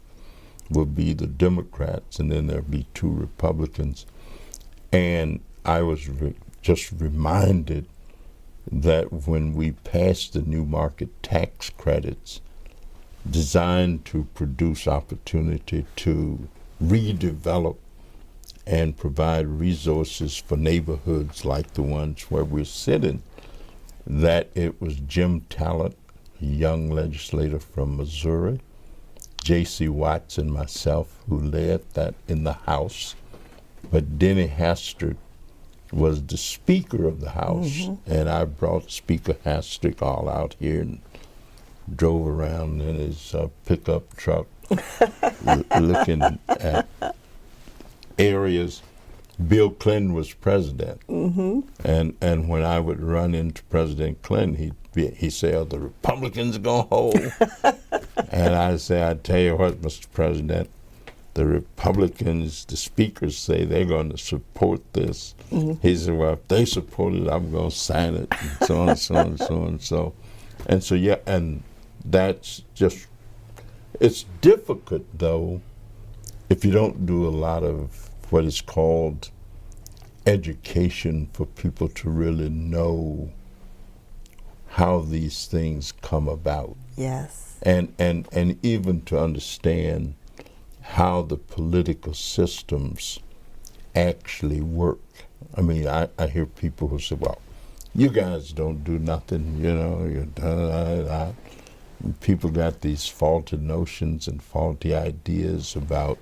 will 0.70 0.86
be 0.86 1.14
the 1.14 1.28
Democrats, 1.28 2.20
and 2.20 2.32
then 2.32 2.48
there'll 2.48 2.64
be 2.64 2.88
two 2.94 3.10
Republicans. 3.10 4.06
And 4.92 5.42
I 5.64 5.82
was 5.82 6.10
re- 6.10 6.36
just 6.62 6.92
reminded 6.92 7.88
that 8.72 9.28
when 9.28 9.54
we 9.54 9.72
passed 9.72 10.34
the 10.34 10.42
new 10.42 10.66
market 10.66 11.10
tax 11.22 11.70
credits 11.70 12.42
designed 13.30 14.06
to 14.06 14.28
produce 14.34 14.88
opportunity 14.88 15.86
to 15.98 16.48
redevelop 16.84 17.78
and 18.68 18.98
provide 18.98 19.48
resources 19.48 20.36
for 20.36 20.58
neighborhoods 20.58 21.46
like 21.46 21.74
the 21.74 21.82
ones 21.82 22.24
where 22.24 22.44
we're 22.44 22.66
sitting, 22.66 23.22
that 24.08 24.50
it 24.56 24.82
was 24.82 24.96
Jim 24.96 25.42
Talent, 25.42 25.96
a 26.42 26.46
young 26.46 26.90
legislator 26.90 27.60
from 27.60 27.98
Missouri, 27.98 28.60
J.C. 29.44 29.88
Watts, 29.88 30.38
and 30.38 30.52
myself 30.52 31.20
who 31.30 31.40
led 31.40 31.82
that 31.94 32.16
in 32.28 32.44
the 32.44 32.54
House. 32.54 33.16
But 33.92 34.18
Denny 34.18 34.48
Hastert 34.48 35.18
was 35.92 36.24
the 36.24 36.38
Speaker 36.38 37.08
of 37.08 37.22
the 37.22 37.30
House, 37.32 37.90
and 38.08 38.28
I 38.28 38.46
brought 38.46 38.92
Speaker 38.92 39.34
Hastert 39.46 40.02
all 40.02 40.28
out 40.28 40.56
here 40.60 40.82
and 40.82 41.00
drove 41.96 42.28
around 42.28 42.82
in 42.82 42.96
his 42.96 43.36
uh, 43.36 43.50
pickup 43.66 44.16
truck 44.18 44.48
l- 45.46 45.64
looking 45.80 46.40
at 46.48 46.88
areas. 48.18 48.82
Bill 49.48 49.70
Clinton 49.70 50.14
was 50.14 50.34
president, 50.34 51.06
mm-hmm. 51.08 51.60
and 51.84 52.16
and 52.22 52.48
when 52.48 52.64
I 52.64 52.80
would 52.80 53.02
run 53.02 53.36
into 53.36 53.64
President 53.64 54.22
Clinton, 54.22 54.56
he'd 54.56 54.94
be, 54.94 55.10
he'd 55.10 55.32
say, 55.32 55.54
"Oh, 55.56 55.66
the 55.66 55.80
Republicans 55.80 56.56
are 56.56 56.60
gonna 56.60 56.84
hold," 56.84 57.20
and 58.30 58.56
I 58.56 58.78
say, 58.78 59.06
"I 59.06 59.16
tell 59.16 59.40
you 59.40 59.58
what, 59.58 59.82
Mr. 59.82 60.10
President, 60.14 60.70
the 61.34 61.46
Republicans, 61.46 62.64
the 62.64 62.78
speakers 62.78 63.38
say 63.38 63.66
they're 63.66 63.84
going 63.84 64.10
to 64.12 64.18
support 64.18 64.94
this." 64.94 65.36
He 65.82 65.98
said, 65.98 66.18
"Well, 66.18 66.34
if 66.34 66.48
they 66.48 66.64
support 66.64 67.14
it, 67.16 67.28
I'm 67.28 67.52
going 67.52 67.72
to 67.72 67.76
sign 67.76 68.16
it," 68.16 68.34
and 68.40 68.68
so 68.68 68.82
on, 68.82 68.90
and 68.90 69.00
so 69.00 69.16
on, 69.16 69.28
and 69.28 69.40
so 69.40 69.62
on, 69.62 69.68
and 69.68 69.82
so, 69.84 70.14
and 70.68 70.82
so 70.82 70.96
yeah, 70.96 71.18
and 71.26 71.62
that's 72.06 72.64
just 72.74 73.08
it's 74.00 74.24
difficult 74.42 75.04
though 75.18 75.62
if 76.50 76.64
you 76.64 76.72
don't 76.72 77.06
do 77.06 77.26
a 77.26 77.30
lot 77.30 77.64
of 77.64 78.05
what 78.36 78.44
is 78.44 78.60
called 78.60 79.30
education 80.26 81.30
for 81.32 81.46
people 81.46 81.88
to 81.88 82.10
really 82.10 82.50
know 82.50 83.32
how 84.68 85.00
these 85.00 85.46
things 85.46 85.94
come 86.02 86.28
about 86.28 86.76
Yes. 86.98 87.56
and 87.62 87.94
and 87.98 88.28
and 88.34 88.60
even 88.62 89.00
to 89.04 89.18
understand 89.18 90.16
how 90.82 91.22
the 91.22 91.38
political 91.38 92.14
systems 92.14 93.20
actually 93.96 94.60
work. 94.60 95.00
I 95.56 95.62
mean, 95.62 95.88
I, 95.88 96.10
I 96.20 96.28
hear 96.28 96.46
people 96.46 96.90
who 96.90 97.00
say, 97.00 97.16
"Well, 97.16 97.40
you 97.96 98.10
guys 98.10 98.52
don't 98.52 98.84
do 98.84 99.00
nothing," 99.00 99.44
you 99.64 99.74
know. 99.74 100.04
You're 100.04 100.26
da, 100.26 100.56
da, 100.56 100.84
da, 100.84 101.02
da. 101.04 101.32
People 102.20 102.50
got 102.50 102.82
these 102.82 103.08
faulty 103.08 103.56
notions 103.56 104.28
and 104.28 104.44
faulty 104.44 104.94
ideas 104.94 105.74
about 105.78 106.18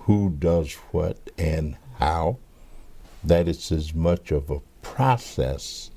who 0.00 0.30
does 0.30 0.74
what 0.92 1.18
and 1.38 1.76
how. 1.98 2.38
That 3.22 3.48
it's 3.48 3.70
as 3.70 3.94
much 3.94 4.30
of 4.30 4.50
a 4.50 4.60
process 4.82 5.90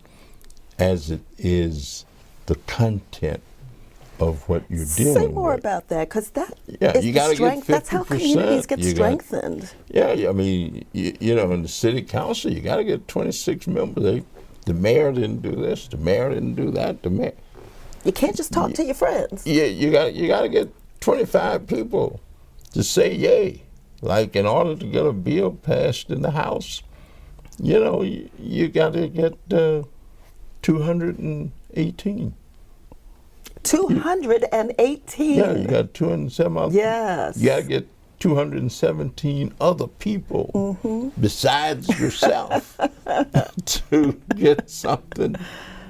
as 0.78 1.10
it 1.10 1.22
is 1.38 2.06
the 2.48 2.56
content 2.68 3.42
of 4.20 4.48
what 4.50 4.64
you're 4.70 4.86
dealing 4.86 5.14
with. 5.14 5.24
Say 5.24 5.28
more 5.28 5.52
with. 5.52 5.60
about 5.60 5.88
that, 5.90 6.10
because 6.10 6.30
that 6.32 6.54
Yeah, 6.82 6.98
is 6.98 7.06
you 7.06 7.14
gotta 7.14 7.32
get 7.32 7.38
strength. 7.38 7.68
That's 7.68 7.90
how 7.90 8.04
communities 8.04 8.66
get 8.66 8.80
You 8.80 8.92
strengthened. 8.92 9.74
Yeah, 9.90 10.14
yeah, 10.14 10.30
I 10.30 10.34
mean, 10.34 10.86
you, 10.92 11.16
you 11.20 11.36
know, 11.36 11.52
in 11.52 11.62
the 11.62 11.68
city 11.68 12.02
council, 12.02 12.52
you 12.52 12.62
got 12.62 12.78
to 12.78 12.84
get 12.84 13.08
26 13.08 13.68
members. 13.68 14.04
They, 14.04 14.24
the 14.66 14.74
mayor 14.74 15.12
didn't 15.12 15.42
do 15.42 15.52
this. 15.56 15.88
The 15.88 15.98
mayor 15.98 16.30
didn't 16.30 16.56
do 16.56 16.72
that. 16.72 17.04
The 17.04 17.10
mayor. 17.10 17.34
You 18.04 18.12
can't 18.12 18.36
just 18.36 18.52
talk 18.52 18.74
to 18.74 18.84
your 18.84 18.96
friends. 18.96 19.46
Yeah, 19.46 19.64
you 19.64 19.92
got 19.92 20.14
you 20.14 20.28
got 20.28 20.42
to 20.42 20.50
get 20.50 20.74
25 21.00 21.68
people 21.68 22.20
to 22.74 22.84
say 22.84 23.14
yay. 23.16 23.63
Like 24.04 24.36
in 24.36 24.46
order 24.46 24.76
to 24.76 24.86
get 24.86 25.06
a 25.06 25.14
bill 25.14 25.52
passed 25.54 26.10
in 26.10 26.22
the 26.24 26.32
House, 26.32 26.84
you 27.58 27.80
know, 27.80 28.02
you, 28.02 28.30
you 28.38 28.68
got 28.68 28.92
to 28.94 29.08
get 29.08 29.34
uh, 29.54 29.84
218. 30.62 32.34
218. 33.64 35.34
Yeah, 35.38 35.54
you 35.56 35.68
got 35.68 35.94
207. 35.94 36.58
other- 36.58 36.76
Yes. 36.76 37.38
You 37.38 37.46
got 37.48 37.62
to 37.62 37.64
get 37.64 37.88
217 38.20 39.54
other 39.62 39.88
people 39.88 40.52
Mm-hmm. 40.54 41.10
besides 41.22 41.88
yourself 42.00 42.78
to 43.66 44.20
get 44.36 44.70
something 44.70 45.36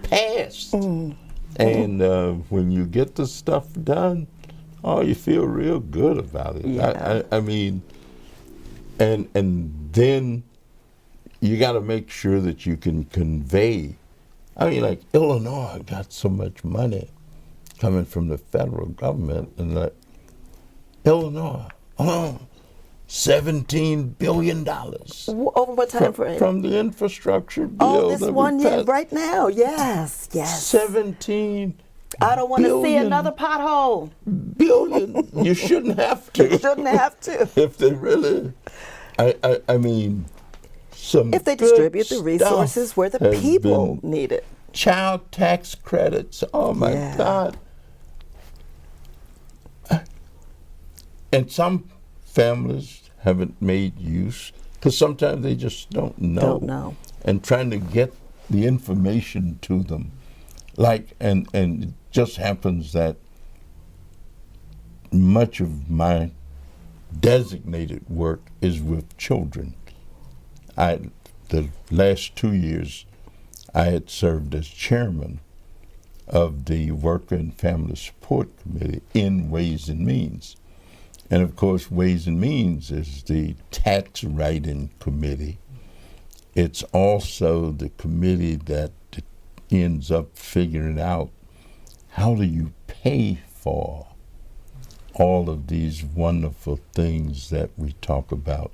passed. 0.03 0.71
Mm. 0.73 1.15
And 1.57 2.01
uh, 2.01 2.33
when 2.49 2.69
you 2.71 2.85
get 2.85 3.15
the 3.15 3.25
stuff 3.27 3.67
done, 3.83 4.27
oh, 4.83 5.01
you 5.01 5.15
feel 5.15 5.45
real 5.45 5.79
good 5.79 6.17
about 6.19 6.57
it. 6.57 6.65
Yeah. 6.65 6.89
I, 6.89 7.35
I, 7.35 7.37
I 7.37 7.39
mean, 7.41 7.81
and 8.99 9.29
and 9.35 9.89
then 9.93 10.43
you 11.39 11.57
got 11.57 11.73
to 11.73 11.81
make 11.81 12.09
sure 12.09 12.39
that 12.39 12.65
you 12.65 12.77
can 12.77 13.03
convey. 13.05 13.97
I 14.55 14.69
mean, 14.69 14.81
like 14.81 15.01
Illinois 15.13 15.81
got 15.85 16.13
so 16.13 16.29
much 16.29 16.63
money 16.63 17.09
coming 17.79 18.05
from 18.05 18.27
the 18.29 18.37
federal 18.37 18.87
government, 18.87 19.51
and 19.57 19.75
like 19.75 19.95
Illinois, 21.05 21.67
oh, 21.99 22.39
seventeen 23.07 24.09
billion 24.09 24.63
dollars 24.63 25.27
Over 25.27 25.73
what 25.73 25.89
time 25.89 26.03
from, 26.03 26.13
frame? 26.13 26.37
from 26.37 26.61
the 26.61 26.77
infrastructure 26.79 27.63
oh, 27.63 27.67
bill. 27.67 28.05
oh, 28.05 28.17
this 28.17 28.29
one 28.29 28.59
year, 28.59 28.83
right 28.83 29.11
now. 29.11 29.47
Yes, 29.47 30.29
yes. 30.31 30.65
Seventeen 30.65 31.77
I 32.21 32.35
don't 32.35 32.49
want 32.49 32.63
to 32.63 32.83
see 32.83 32.95
another 32.95 33.31
pothole. 33.31 34.11
billion. 34.57 35.27
you 35.33 35.53
shouldn't 35.53 35.97
have 35.97 36.31
to. 36.33 36.49
You 36.49 36.57
shouldn't 36.57 36.87
have 36.87 37.19
to. 37.21 37.41
if 37.55 37.77
they 37.77 37.93
really, 37.93 38.53
I, 39.17 39.35
I, 39.43 39.61
I 39.69 39.77
mean, 39.77 40.25
some. 40.91 41.33
If 41.33 41.43
they 41.43 41.55
distribute 41.55 42.09
the 42.09 42.21
resources 42.21 42.95
where 42.97 43.09
the 43.09 43.31
people 43.31 43.99
need 44.03 44.31
it. 44.31 44.45
child 44.71 45.31
tax 45.31 45.75
credits. 45.75 46.43
Oh 46.53 46.73
my 46.73 46.93
Yeah. 46.93 47.17
God. 47.17 47.57
And 51.31 51.51
some 51.51 51.89
families 52.25 53.09
haven't 53.21 53.59
made 53.59 53.97
use 53.99 54.51
because 54.75 54.95
sometimes 54.97 55.41
they 55.43 55.55
just 55.55 55.89
don't 55.89 56.17
know. 56.19 56.41
Don't 56.41 56.63
know. 56.63 56.95
And 57.25 57.43
trying 57.43 57.71
to 57.71 57.77
get 57.77 58.13
the 58.49 58.67
information 58.67 59.57
to 59.63 59.81
them, 59.81 60.11
like 60.77 61.15
and 61.19 61.47
and 61.53 61.95
just 62.13 62.37
happens 62.37 62.93
that 62.93 63.17
much 65.11 65.59
of 65.59 65.89
my 65.89 66.31
designated 67.19 68.07
work 68.07 68.41
is 68.61 68.79
with 68.81 69.17
children. 69.17 69.73
I 70.77 70.99
the 71.49 71.69
last 71.91 72.35
two 72.35 72.53
years 72.53 73.05
I 73.73 73.85
had 73.85 74.09
served 74.09 74.53
as 74.53 74.67
chairman 74.67 75.39
of 76.27 76.65
the 76.65 76.91
Worker 76.91 77.35
and 77.35 77.53
Family 77.53 77.95
Support 77.95 78.49
Committee 78.61 79.01
in 79.13 79.49
Ways 79.49 79.89
and 79.89 80.05
Means. 80.05 80.55
And 81.31 81.41
of 81.41 81.55
course, 81.55 81.89
Ways 81.89 82.27
and 82.27 82.39
Means 82.39 82.91
is 82.91 83.23
the 83.23 83.55
tax 83.71 84.23
writing 84.23 84.91
committee. 84.99 85.57
It's 86.53 86.83
also 86.91 87.71
the 87.71 87.89
committee 87.89 88.55
that 88.55 88.91
ends 89.71 90.11
up 90.11 90.37
figuring 90.37 90.99
out 90.99 91.31
how 92.13 92.35
do 92.35 92.43
you 92.43 92.73
pay 92.87 93.39
for 93.53 94.07
all 95.13 95.49
of 95.49 95.67
these 95.67 96.03
wonderful 96.03 96.79
things 96.93 97.49
that 97.49 97.69
we 97.77 97.93
talk 98.01 98.31
about 98.31 98.71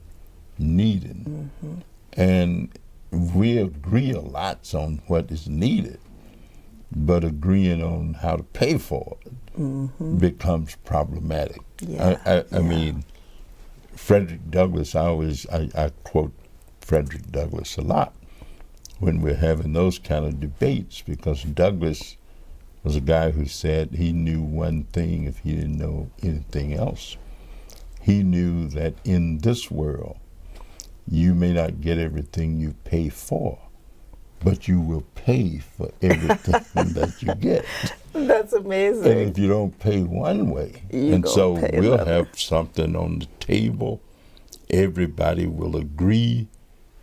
needing. 0.57 1.51
Mm-hmm. 1.61 1.75
And 2.13 2.69
we 3.11 3.57
agree 3.57 4.11
a 4.11 4.19
lot 4.19 4.73
on 4.73 5.01
what 5.07 5.31
is 5.31 5.47
needed, 5.47 5.99
but 6.95 7.23
agreeing 7.23 7.83
on 7.83 8.15
how 8.15 8.37
to 8.37 8.43
pay 8.43 8.77
for 8.77 9.17
it 9.25 9.59
mm-hmm. 9.59 10.17
becomes 10.17 10.75
problematic. 10.85 11.61
Yeah, 11.81 12.17
I, 12.25 12.31
I, 12.31 12.37
I 12.37 12.45
yeah. 12.51 12.59
mean, 12.59 13.03
Frederick 13.95 14.49
Douglass, 14.49 14.95
I 14.95 15.05
always 15.07 15.45
I, 15.47 15.69
I 15.75 15.89
quote 16.03 16.33
Frederick 16.81 17.31
Douglass 17.31 17.77
a 17.77 17.81
lot. 17.81 18.13
when 18.99 19.21
we're 19.21 19.35
having 19.35 19.73
those 19.73 19.97
kind 19.97 20.25
of 20.25 20.39
debates 20.39 21.01
because 21.01 21.43
Douglass 21.43 22.17
was 22.89 22.95
a 22.95 23.01
guy 23.01 23.29
who 23.29 23.45
said 23.45 23.91
he 23.91 24.11
knew 24.11 24.41
one 24.41 24.81
thing 24.85 25.25
if 25.25 25.37
he 25.41 25.53
didn't 25.53 25.77
know 25.77 26.09
anything 26.23 26.73
else. 26.73 27.17
He 28.01 28.23
knew 28.23 28.67
that 28.69 28.95
in 29.03 29.37
this 29.37 29.69
world, 29.69 30.17
you 31.07 31.35
may 31.35 31.53
not 31.53 31.81
get 31.81 31.99
everything 31.99 32.59
you 32.59 32.73
pay 32.85 33.09
for, 33.09 33.59
but 34.43 34.67
you 34.67 34.81
will 34.81 35.03
pay 35.13 35.59
for 35.59 35.91
everything 36.01 36.63
that 36.95 37.21
you 37.21 37.35
get. 37.35 37.63
That's 38.11 38.53
amazing. 38.53 39.05
And 39.05 39.19
if 39.29 39.37
you 39.37 39.47
don't 39.47 39.77
pay 39.77 40.01
one 40.01 40.49
way, 40.49 40.81
You 40.91 41.13
and 41.13 41.29
so 41.29 41.51
we'll 41.51 41.93
another. 41.93 42.11
have 42.11 42.39
something 42.39 42.95
on 42.95 43.19
the 43.19 43.27
table, 43.39 44.01
everybody 44.71 45.45
will 45.45 45.77
agree, 45.77 46.47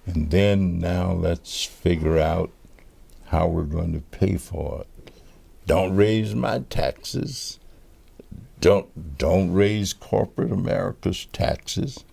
and 0.04 0.32
then 0.32 0.80
now 0.80 1.12
let's 1.12 1.62
figure 1.62 2.18
out 2.18 2.50
how 3.26 3.46
we're 3.46 3.62
going 3.62 3.92
to 3.92 4.00
pay 4.00 4.36
for 4.36 4.80
it. 4.80 4.88
Don't 5.66 5.96
raise 5.96 6.34
my 6.34 6.60
taxes. 6.70 7.58
Don't 8.60 9.18
don't 9.18 9.52
raise 9.52 9.92
corporate 9.92 10.52
America's 10.52 11.26
taxes. 11.32 12.04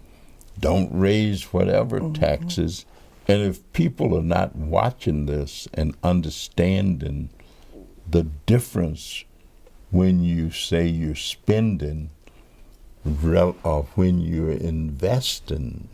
Don't 0.60 0.89
raise 0.92 1.54
whatever 1.54 2.00
mm-hmm. 2.00 2.13
taxes. 2.13 2.86
And 3.28 3.42
if 3.42 3.72
people 3.74 4.18
are 4.18 4.24
not 4.24 4.56
watching 4.56 5.28
this 5.28 5.68
and 5.74 5.96
understanding 6.04 7.30
the 8.10 8.24
difference 8.24 9.24
when 9.92 10.24
you 10.24 10.52
say 10.52 10.88
you're 10.88 11.16
spending 11.16 12.10
rel- 13.06 13.56
or 13.63 13.84
when 13.96 14.20
you're 14.20 14.52
investing 14.52 15.88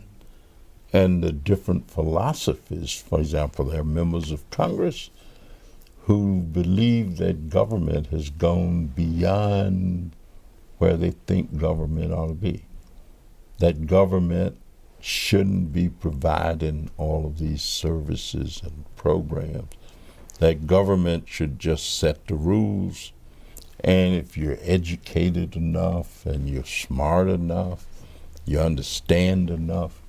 and 0.92 1.22
the 1.22 1.32
different 1.32 1.90
philosophies. 1.90 2.92
For 2.92 3.20
example, 3.20 3.66
there 3.66 3.80
are 3.80 3.84
members 3.84 4.30
of 4.30 4.48
Congress 4.50 5.10
who 6.10 6.40
believe 6.40 7.18
that 7.18 7.48
government 7.48 8.08
has 8.08 8.30
gone 8.30 8.84
beyond 8.84 10.10
where 10.78 10.96
they 10.96 11.12
think 11.12 11.56
government 11.56 12.12
ought 12.12 12.26
to 12.26 12.34
be. 12.34 12.64
That 13.60 13.86
government 13.86 14.60
shouldn't 14.98 15.72
be 15.72 15.88
providing 15.88 16.90
all 16.96 17.26
of 17.26 17.38
these 17.38 17.62
services 17.62 18.60
and 18.64 18.84
programs. 18.96 19.70
That 20.40 20.66
government 20.66 21.28
should 21.28 21.60
just 21.60 21.96
set 21.96 22.26
the 22.26 22.34
rules. 22.34 23.12
And 23.78 24.16
if 24.16 24.36
you're 24.36 24.58
educated 24.62 25.54
enough 25.54 26.26
and 26.26 26.50
you're 26.50 26.64
smart 26.64 27.28
enough, 27.28 27.86
you 28.44 28.58
understand 28.58 29.48
enough, 29.48 30.02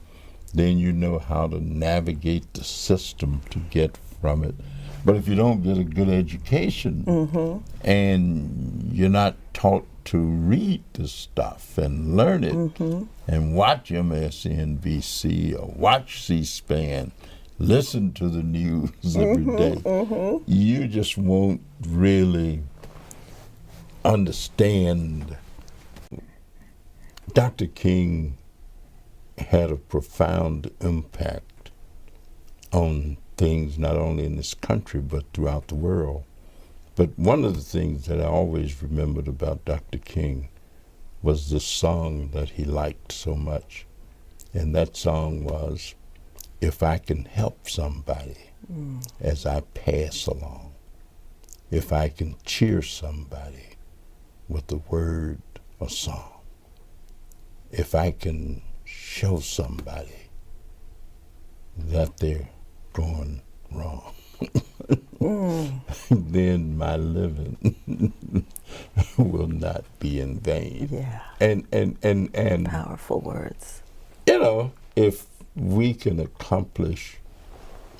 then 0.51 0.79
you 0.79 0.93
know 0.93 1.19
how 1.19 1.45
to 1.45 1.59
navigate 1.59 2.51
the 2.55 2.63
system 2.63 3.41
to 3.51 3.59
get 3.59 3.99
from 4.21 4.43
it. 4.43 4.55
But 5.03 5.15
if 5.15 5.27
you 5.27 5.35
don't 5.35 5.63
get 5.63 5.77
a 5.77 5.83
good 5.83 6.09
education 6.09 7.03
mm-hmm. 7.07 7.87
and 7.87 8.91
you're 8.93 9.09
not 9.09 9.35
taught 9.53 9.87
to 10.05 10.17
read 10.17 10.83
the 10.93 11.07
stuff 11.07 11.77
and 11.77 12.15
learn 12.15 12.43
it 12.43 12.53
mm-hmm. 12.53 13.03
and 13.27 13.55
watch 13.55 13.89
MSNBC 13.89 15.59
or 15.59 15.73
watch 15.75 16.23
C-SPAN, 16.23 17.11
listen 17.57 18.13
to 18.13 18.29
the 18.29 18.43
news 18.43 18.91
every 19.15 19.43
mm-hmm, 19.43 20.37
day, 20.37 20.43
you 20.45 20.87
just 20.87 21.17
won't 21.17 21.61
really 21.87 22.61
understand. 24.05 25.37
Dr. 27.33 27.67
King 27.67 28.37
had 29.37 29.71
a 29.71 29.77
profound 29.77 30.71
impact 30.81 31.71
on 32.71 33.17
things 33.41 33.79
not 33.79 33.97
only 33.97 34.23
in 34.23 34.35
this 34.35 34.53
country 34.53 35.01
but 35.01 35.25
throughout 35.33 35.67
the 35.67 35.73
world. 35.73 36.23
But 36.95 37.17
one 37.17 37.43
of 37.43 37.55
the 37.55 37.63
things 37.63 38.05
that 38.05 38.21
I 38.21 38.25
always 38.25 38.83
remembered 38.83 39.27
about 39.27 39.65
Dr. 39.65 39.97
King 39.97 40.49
was 41.23 41.49
the 41.49 41.59
song 41.59 42.29
that 42.33 42.51
he 42.51 42.65
liked 42.65 43.11
so 43.11 43.35
much. 43.35 43.87
And 44.53 44.75
that 44.75 44.95
song 44.95 45.43
was, 45.43 45.95
If 46.61 46.83
I 46.83 46.99
Can 46.99 47.25
Help 47.25 47.67
Somebody 47.67 48.37
as 49.19 49.47
I 49.47 49.61
Pass 49.61 50.27
Along, 50.27 50.73
if 51.71 51.91
I 51.91 52.09
can 52.09 52.35
cheer 52.45 52.83
somebody 52.83 53.69
with 54.47 54.71
a 54.71 54.77
word 54.77 55.41
or 55.79 55.89
song, 55.89 56.41
if 57.71 57.95
I 57.95 58.11
can 58.11 58.61
show 58.85 59.39
somebody 59.39 60.29
that 61.75 62.17
they're 62.17 62.49
going 62.93 63.41
wrong, 63.71 64.13
mm. 65.19 65.79
then 66.11 66.77
my 66.77 66.95
living 66.95 67.73
will 69.17 69.47
not 69.47 69.83
be 69.99 70.19
in 70.19 70.39
vain. 70.39 70.89
Yeah. 70.91 71.21
And 71.39 71.65
and 71.71 71.97
and 72.03 72.29
and 72.33 72.65
Powerful 72.65 73.21
words. 73.21 73.81
you 74.25 74.39
know, 74.39 74.71
if 74.95 75.25
we 75.55 75.93
can 75.93 76.19
accomplish 76.19 77.17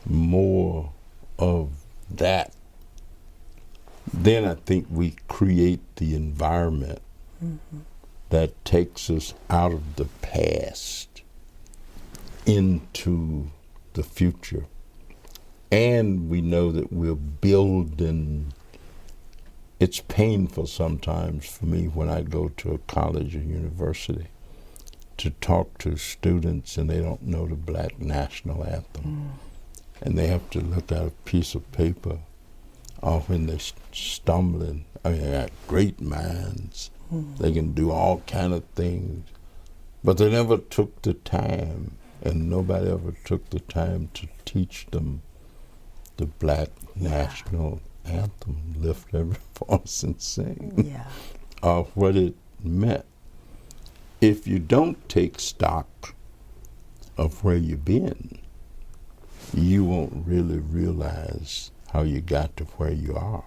more 0.06 0.92
of 1.38 1.70
that, 2.10 2.54
then 4.14 4.46
I 4.46 4.56
think 4.56 4.88
we 4.90 5.16
create 5.28 5.82
the 5.98 6.16
environment 6.16 7.02
mm-hmm. 7.44 7.80
that 8.30 8.64
takes 8.66 9.10
us 9.10 9.34
out 9.50 9.74
of 9.74 9.96
the 9.96 10.06
past 10.22 11.22
into 12.46 13.52
the 13.94 14.04
future. 14.04 14.66
And 15.72 16.30
we 16.30 16.42
know 16.42 16.72
that 16.72 16.92
we're 16.92 17.16
building. 17.16 18.54
It's 19.80 20.02
painful 20.02 20.68
sometimes 20.68 21.46
for 21.46 21.66
me 21.66 21.86
when 21.86 22.10
I 22.10 22.22
go 22.22 22.50
to 22.50 22.74
a 22.74 22.78
college 22.80 23.36
or 23.36 23.40
university 23.40 24.28
to 25.18 25.30
talk 25.30 25.78
to 25.80 25.96
students 25.96 26.78
and 26.78 26.90
they 26.90 27.00
don't 27.00 27.22
know 27.22 27.48
the 27.48 27.56
black 27.56 28.00
national 28.00 28.66
anthem. 28.66 29.04
Mm. 29.04 29.30
And 30.02 30.18
they 30.18 30.28
have 30.28 30.50
to 30.52 30.60
look 30.60 30.92
at 30.92 31.06
a 31.06 31.12
piece 31.26 31.56
of 31.56 31.72
paper 31.72 32.20
or 33.02 33.22
when 33.22 33.48
they're 33.48 33.60
stumbling. 33.92 34.86
I 35.04 35.10
mean, 35.10 35.22
they 35.22 35.32
got 35.32 35.52
great 35.68 36.02
minds. 36.02 36.92
Mm. 37.12 37.38
They 37.38 37.52
can 37.52 37.74
do 37.74 37.92
all 37.92 38.22
kind 38.28 38.54
of 38.54 38.64
things. 38.76 39.28
But 40.04 40.18
they 40.18 40.32
never 40.32 40.58
took 40.58 41.02
the 41.04 41.14
time, 41.14 41.98
and 42.24 42.50
nobody 42.50 42.90
ever 42.90 43.14
took 43.24 43.50
the 43.52 43.60
time 43.60 44.10
to 44.16 44.28
teach 44.46 44.88
them 44.92 45.22
the 46.18 46.26
black 46.26 46.70
national 46.96 47.82
anthem, 48.06 48.76
lift 48.78 49.14
every 49.14 49.38
voice 49.68 50.04
and 50.04 50.20
sing 50.22 50.86
Yeah. 50.92 51.08
of 51.64 51.96
what 51.96 52.16
it 52.16 52.36
meant. 52.64 53.06
If 54.20 54.48
you 54.48 54.60
don't 54.60 55.08
take 55.10 55.40
stock 55.40 56.14
of 57.18 57.44
where 57.44 57.56
you've 57.56 57.86
been, 57.86 58.38
you 59.54 59.84
won't 59.84 60.26
really 60.28 60.60
realize 60.60 61.72
how 61.92 62.04
you 62.04 62.22
got 62.22 62.56
to 62.58 62.64
where 62.78 62.92
you 62.92 63.16
are 63.16 63.44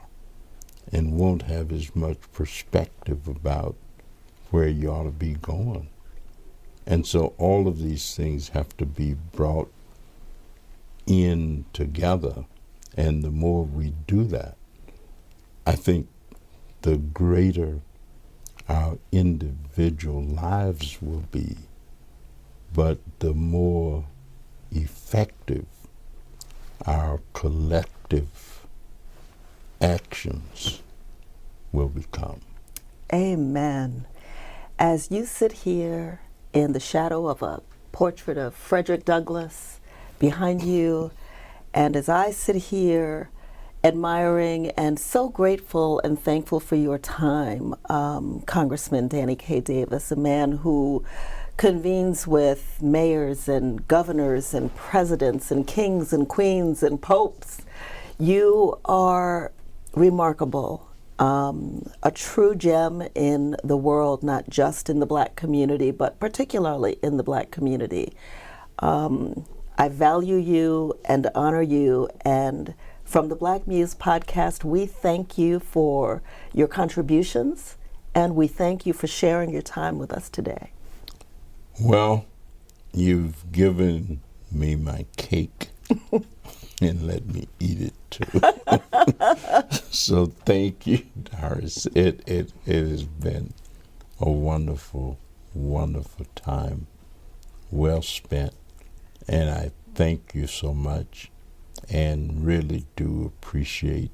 and 0.93 1.17
won't 1.19 1.43
have 1.43 1.73
as 1.73 1.95
much 1.97 2.19
perspective 2.33 3.27
about 3.27 3.75
where 4.51 4.69
you 4.69 4.91
ought 4.91 5.05
to 5.05 5.11
be 5.11 5.35
going. 5.35 5.89
And 6.87 7.07
so 7.07 7.35
all 7.39 7.67
of 7.67 7.79
these 7.81 8.15
things 8.15 8.51
have 8.51 8.77
to 8.77 8.85
be 8.85 9.15
brought 9.33 9.73
in 11.07 11.65
together. 11.73 12.45
And 12.97 13.23
the 13.23 13.31
more 13.31 13.65
we 13.65 13.93
do 14.07 14.25
that, 14.25 14.57
I 15.67 15.73
think 15.73 16.09
the 16.83 16.97
greater 16.97 17.81
our 18.69 18.99
individual 19.13 20.23
lives 20.23 20.99
will 21.03 21.25
be, 21.31 21.57
but 22.73 22.99
the 23.19 23.35
more 23.35 24.07
effective 24.71 25.67
our 26.87 27.21
collective 27.33 28.67
actions 29.81 30.83
will 31.73 31.89
become. 31.89 32.41
Amen. 33.13 34.07
As 34.79 35.11
you 35.11 35.25
sit 35.25 35.53
here 35.53 36.21
in 36.53 36.73
the 36.73 36.81
shadow 36.81 37.27
of 37.29 37.43
a 37.43 37.63
portrait 37.93 38.39
of 38.39 38.55
Frederick 38.55 39.05
Douglass 39.05 39.79
behind 40.19 40.63
you, 40.63 41.11
and 41.75 41.97
as 41.97 42.09
I 42.09 42.31
sit 42.31 42.57
here 42.57 43.31
admiring 43.83 44.71
and 44.71 44.99
so 44.99 45.29
grateful 45.29 46.01
and 46.01 46.19
thankful 46.19 46.61
for 46.61 46.77
your 46.77 46.99
time, 46.99 47.75
um, 47.91 48.41
Congressman 48.47 49.09
Danny 49.09 49.37
K. 49.37 49.61
Davis, 49.61 50.11
a 50.11 50.17
man 50.17 50.53
who 50.53 51.05
convenes 51.57 52.27
with 52.27 52.79
mayors 52.81 53.49
and 53.49 53.87
governors 53.89 54.55
and 54.55 54.75
presidents 54.75 55.51
and 55.51 55.67
kings 55.67 56.13
and 56.13 56.29
queens 56.29 56.83
and 56.83 57.03
popes. 57.03 57.63
You 58.19 58.79
are 58.85 59.53
remarkable, 59.95 60.89
um, 61.19 61.91
a 62.03 62.11
true 62.11 62.55
gem 62.55 63.03
in 63.15 63.57
the 63.63 63.77
world, 63.77 64.23
not 64.23 64.49
just 64.49 64.89
in 64.89 65.01
the 65.01 65.07
black 65.07 65.37
community, 65.37 65.91
but 65.91 66.19
particularly 66.19 66.99
in 67.03 67.17
the 67.17 67.23
black 67.23 67.51
community. 67.51 68.15
Um, 68.79 69.45
I 69.77 69.89
value 69.89 70.37
you 70.37 70.99
and 71.05 71.29
honor 71.35 71.63
you. 71.63 72.09
And 72.25 72.75
from 73.05 73.29
the 73.29 73.37
Black 73.37 73.67
Muse 73.67 73.95
podcast, 73.95 74.65
we 74.65 74.87
thank 74.87 75.37
you 75.37 75.61
for 75.61 76.23
your 76.53 76.69
contributions 76.69 77.77
and 78.15 78.37
we 78.37 78.47
thank 78.47 78.87
you 78.87 78.93
for 78.93 79.07
sharing 79.07 79.51
your 79.51 79.63
time 79.63 79.99
with 79.99 80.13
us 80.13 80.29
today. 80.29 80.71
Well, 81.81 82.27
you've 82.93 83.51
given 83.51 84.21
me 84.53 84.77
my 84.77 85.07
cake 85.17 85.71
and 86.81 87.07
let 87.07 87.27
me 87.27 87.49
eat 87.59 87.81
it 87.81 87.95
too. 88.11 88.41
so 89.91 90.27
thank 90.27 90.87
you, 90.87 91.05
Doris. 91.21 91.87
It, 91.87 92.23
it, 92.27 92.53
it 92.65 92.87
has 92.89 93.05
been 93.05 93.53
a 94.21 94.31
wonderful, 94.31 95.19
wonderful 95.53 96.27
time, 96.37 96.87
well 97.73 98.03
spent. 98.03 98.55
And 99.29 99.51
I 99.51 99.71
thank 99.95 100.35
you 100.35 100.47
so 100.47 100.75
much 100.75 101.31
and 101.89 102.45
really 102.45 102.87
do 102.97 103.25
appreciate 103.27 104.11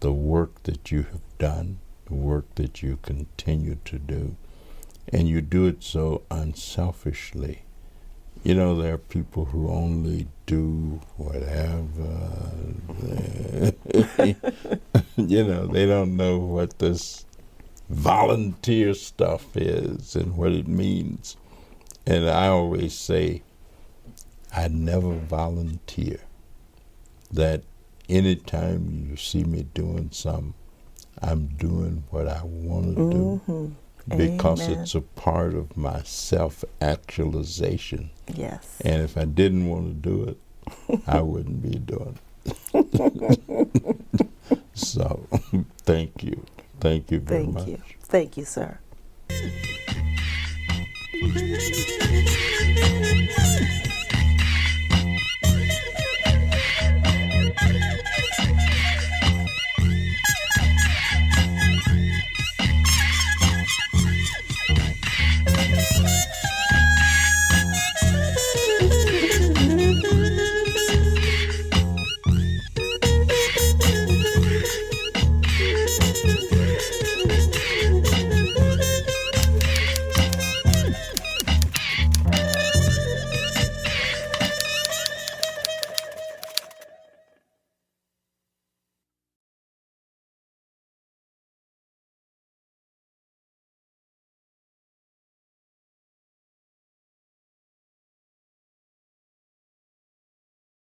the 0.00 0.12
work 0.12 0.62
that 0.64 0.90
you 0.90 1.02
have 1.04 1.20
done, 1.38 1.78
the 2.06 2.14
work 2.14 2.54
that 2.56 2.82
you 2.82 2.98
continue 3.02 3.78
to 3.84 3.98
do. 3.98 4.36
And 5.12 5.28
you 5.28 5.40
do 5.40 5.66
it 5.66 5.82
so 5.82 6.22
unselfishly. 6.30 7.62
You 8.44 8.54
know, 8.54 8.80
there 8.80 8.94
are 8.94 8.98
people 8.98 9.46
who 9.46 9.70
only 9.70 10.28
do 10.46 11.00
whatever. 11.16 11.82
you 15.16 15.44
know, 15.44 15.66
they 15.66 15.86
don't 15.86 16.16
know 16.16 16.38
what 16.38 16.78
this 16.78 17.24
volunteer 17.88 18.94
stuff 18.94 19.56
is 19.56 20.14
and 20.14 20.36
what 20.36 20.52
it 20.52 20.68
means. 20.68 21.36
And 22.06 22.28
I 22.28 22.48
always 22.48 22.94
say, 22.94 23.42
I 24.54 24.68
never 24.68 25.14
volunteer. 25.14 26.20
That 27.30 27.62
anytime 28.08 29.06
you 29.10 29.16
see 29.16 29.44
me 29.44 29.64
doing 29.74 30.10
something, 30.12 30.54
I'm 31.20 31.48
doing 31.48 32.04
what 32.10 32.28
I 32.28 32.42
want 32.44 32.96
to 32.96 33.02
mm-hmm. 33.02 33.66
do 33.66 33.76
because 34.16 34.62
Amen. 34.62 34.80
it's 34.80 34.94
a 34.94 35.00
part 35.00 35.54
of 35.54 35.76
my 35.76 36.02
self 36.02 36.64
actualization. 36.80 38.10
Yes. 38.32 38.80
And 38.84 39.02
if 39.02 39.18
I 39.18 39.24
didn't 39.24 39.68
want 39.68 39.88
to 39.88 40.08
do 40.08 40.24
it, 40.24 40.38
I 41.06 41.20
wouldn't 41.20 41.62
be 41.62 41.78
doing 41.78 42.18
it. 42.74 43.98
so 44.74 45.26
thank 45.78 46.22
you. 46.22 46.44
Thank 46.80 47.10
you 47.10 47.20
very 47.20 47.44
thank 47.44 47.54
much. 47.54 47.64
Thank 47.64 47.78
you. 47.78 47.84
Thank 48.00 48.36
you, 48.36 48.44
sir. 48.44 48.78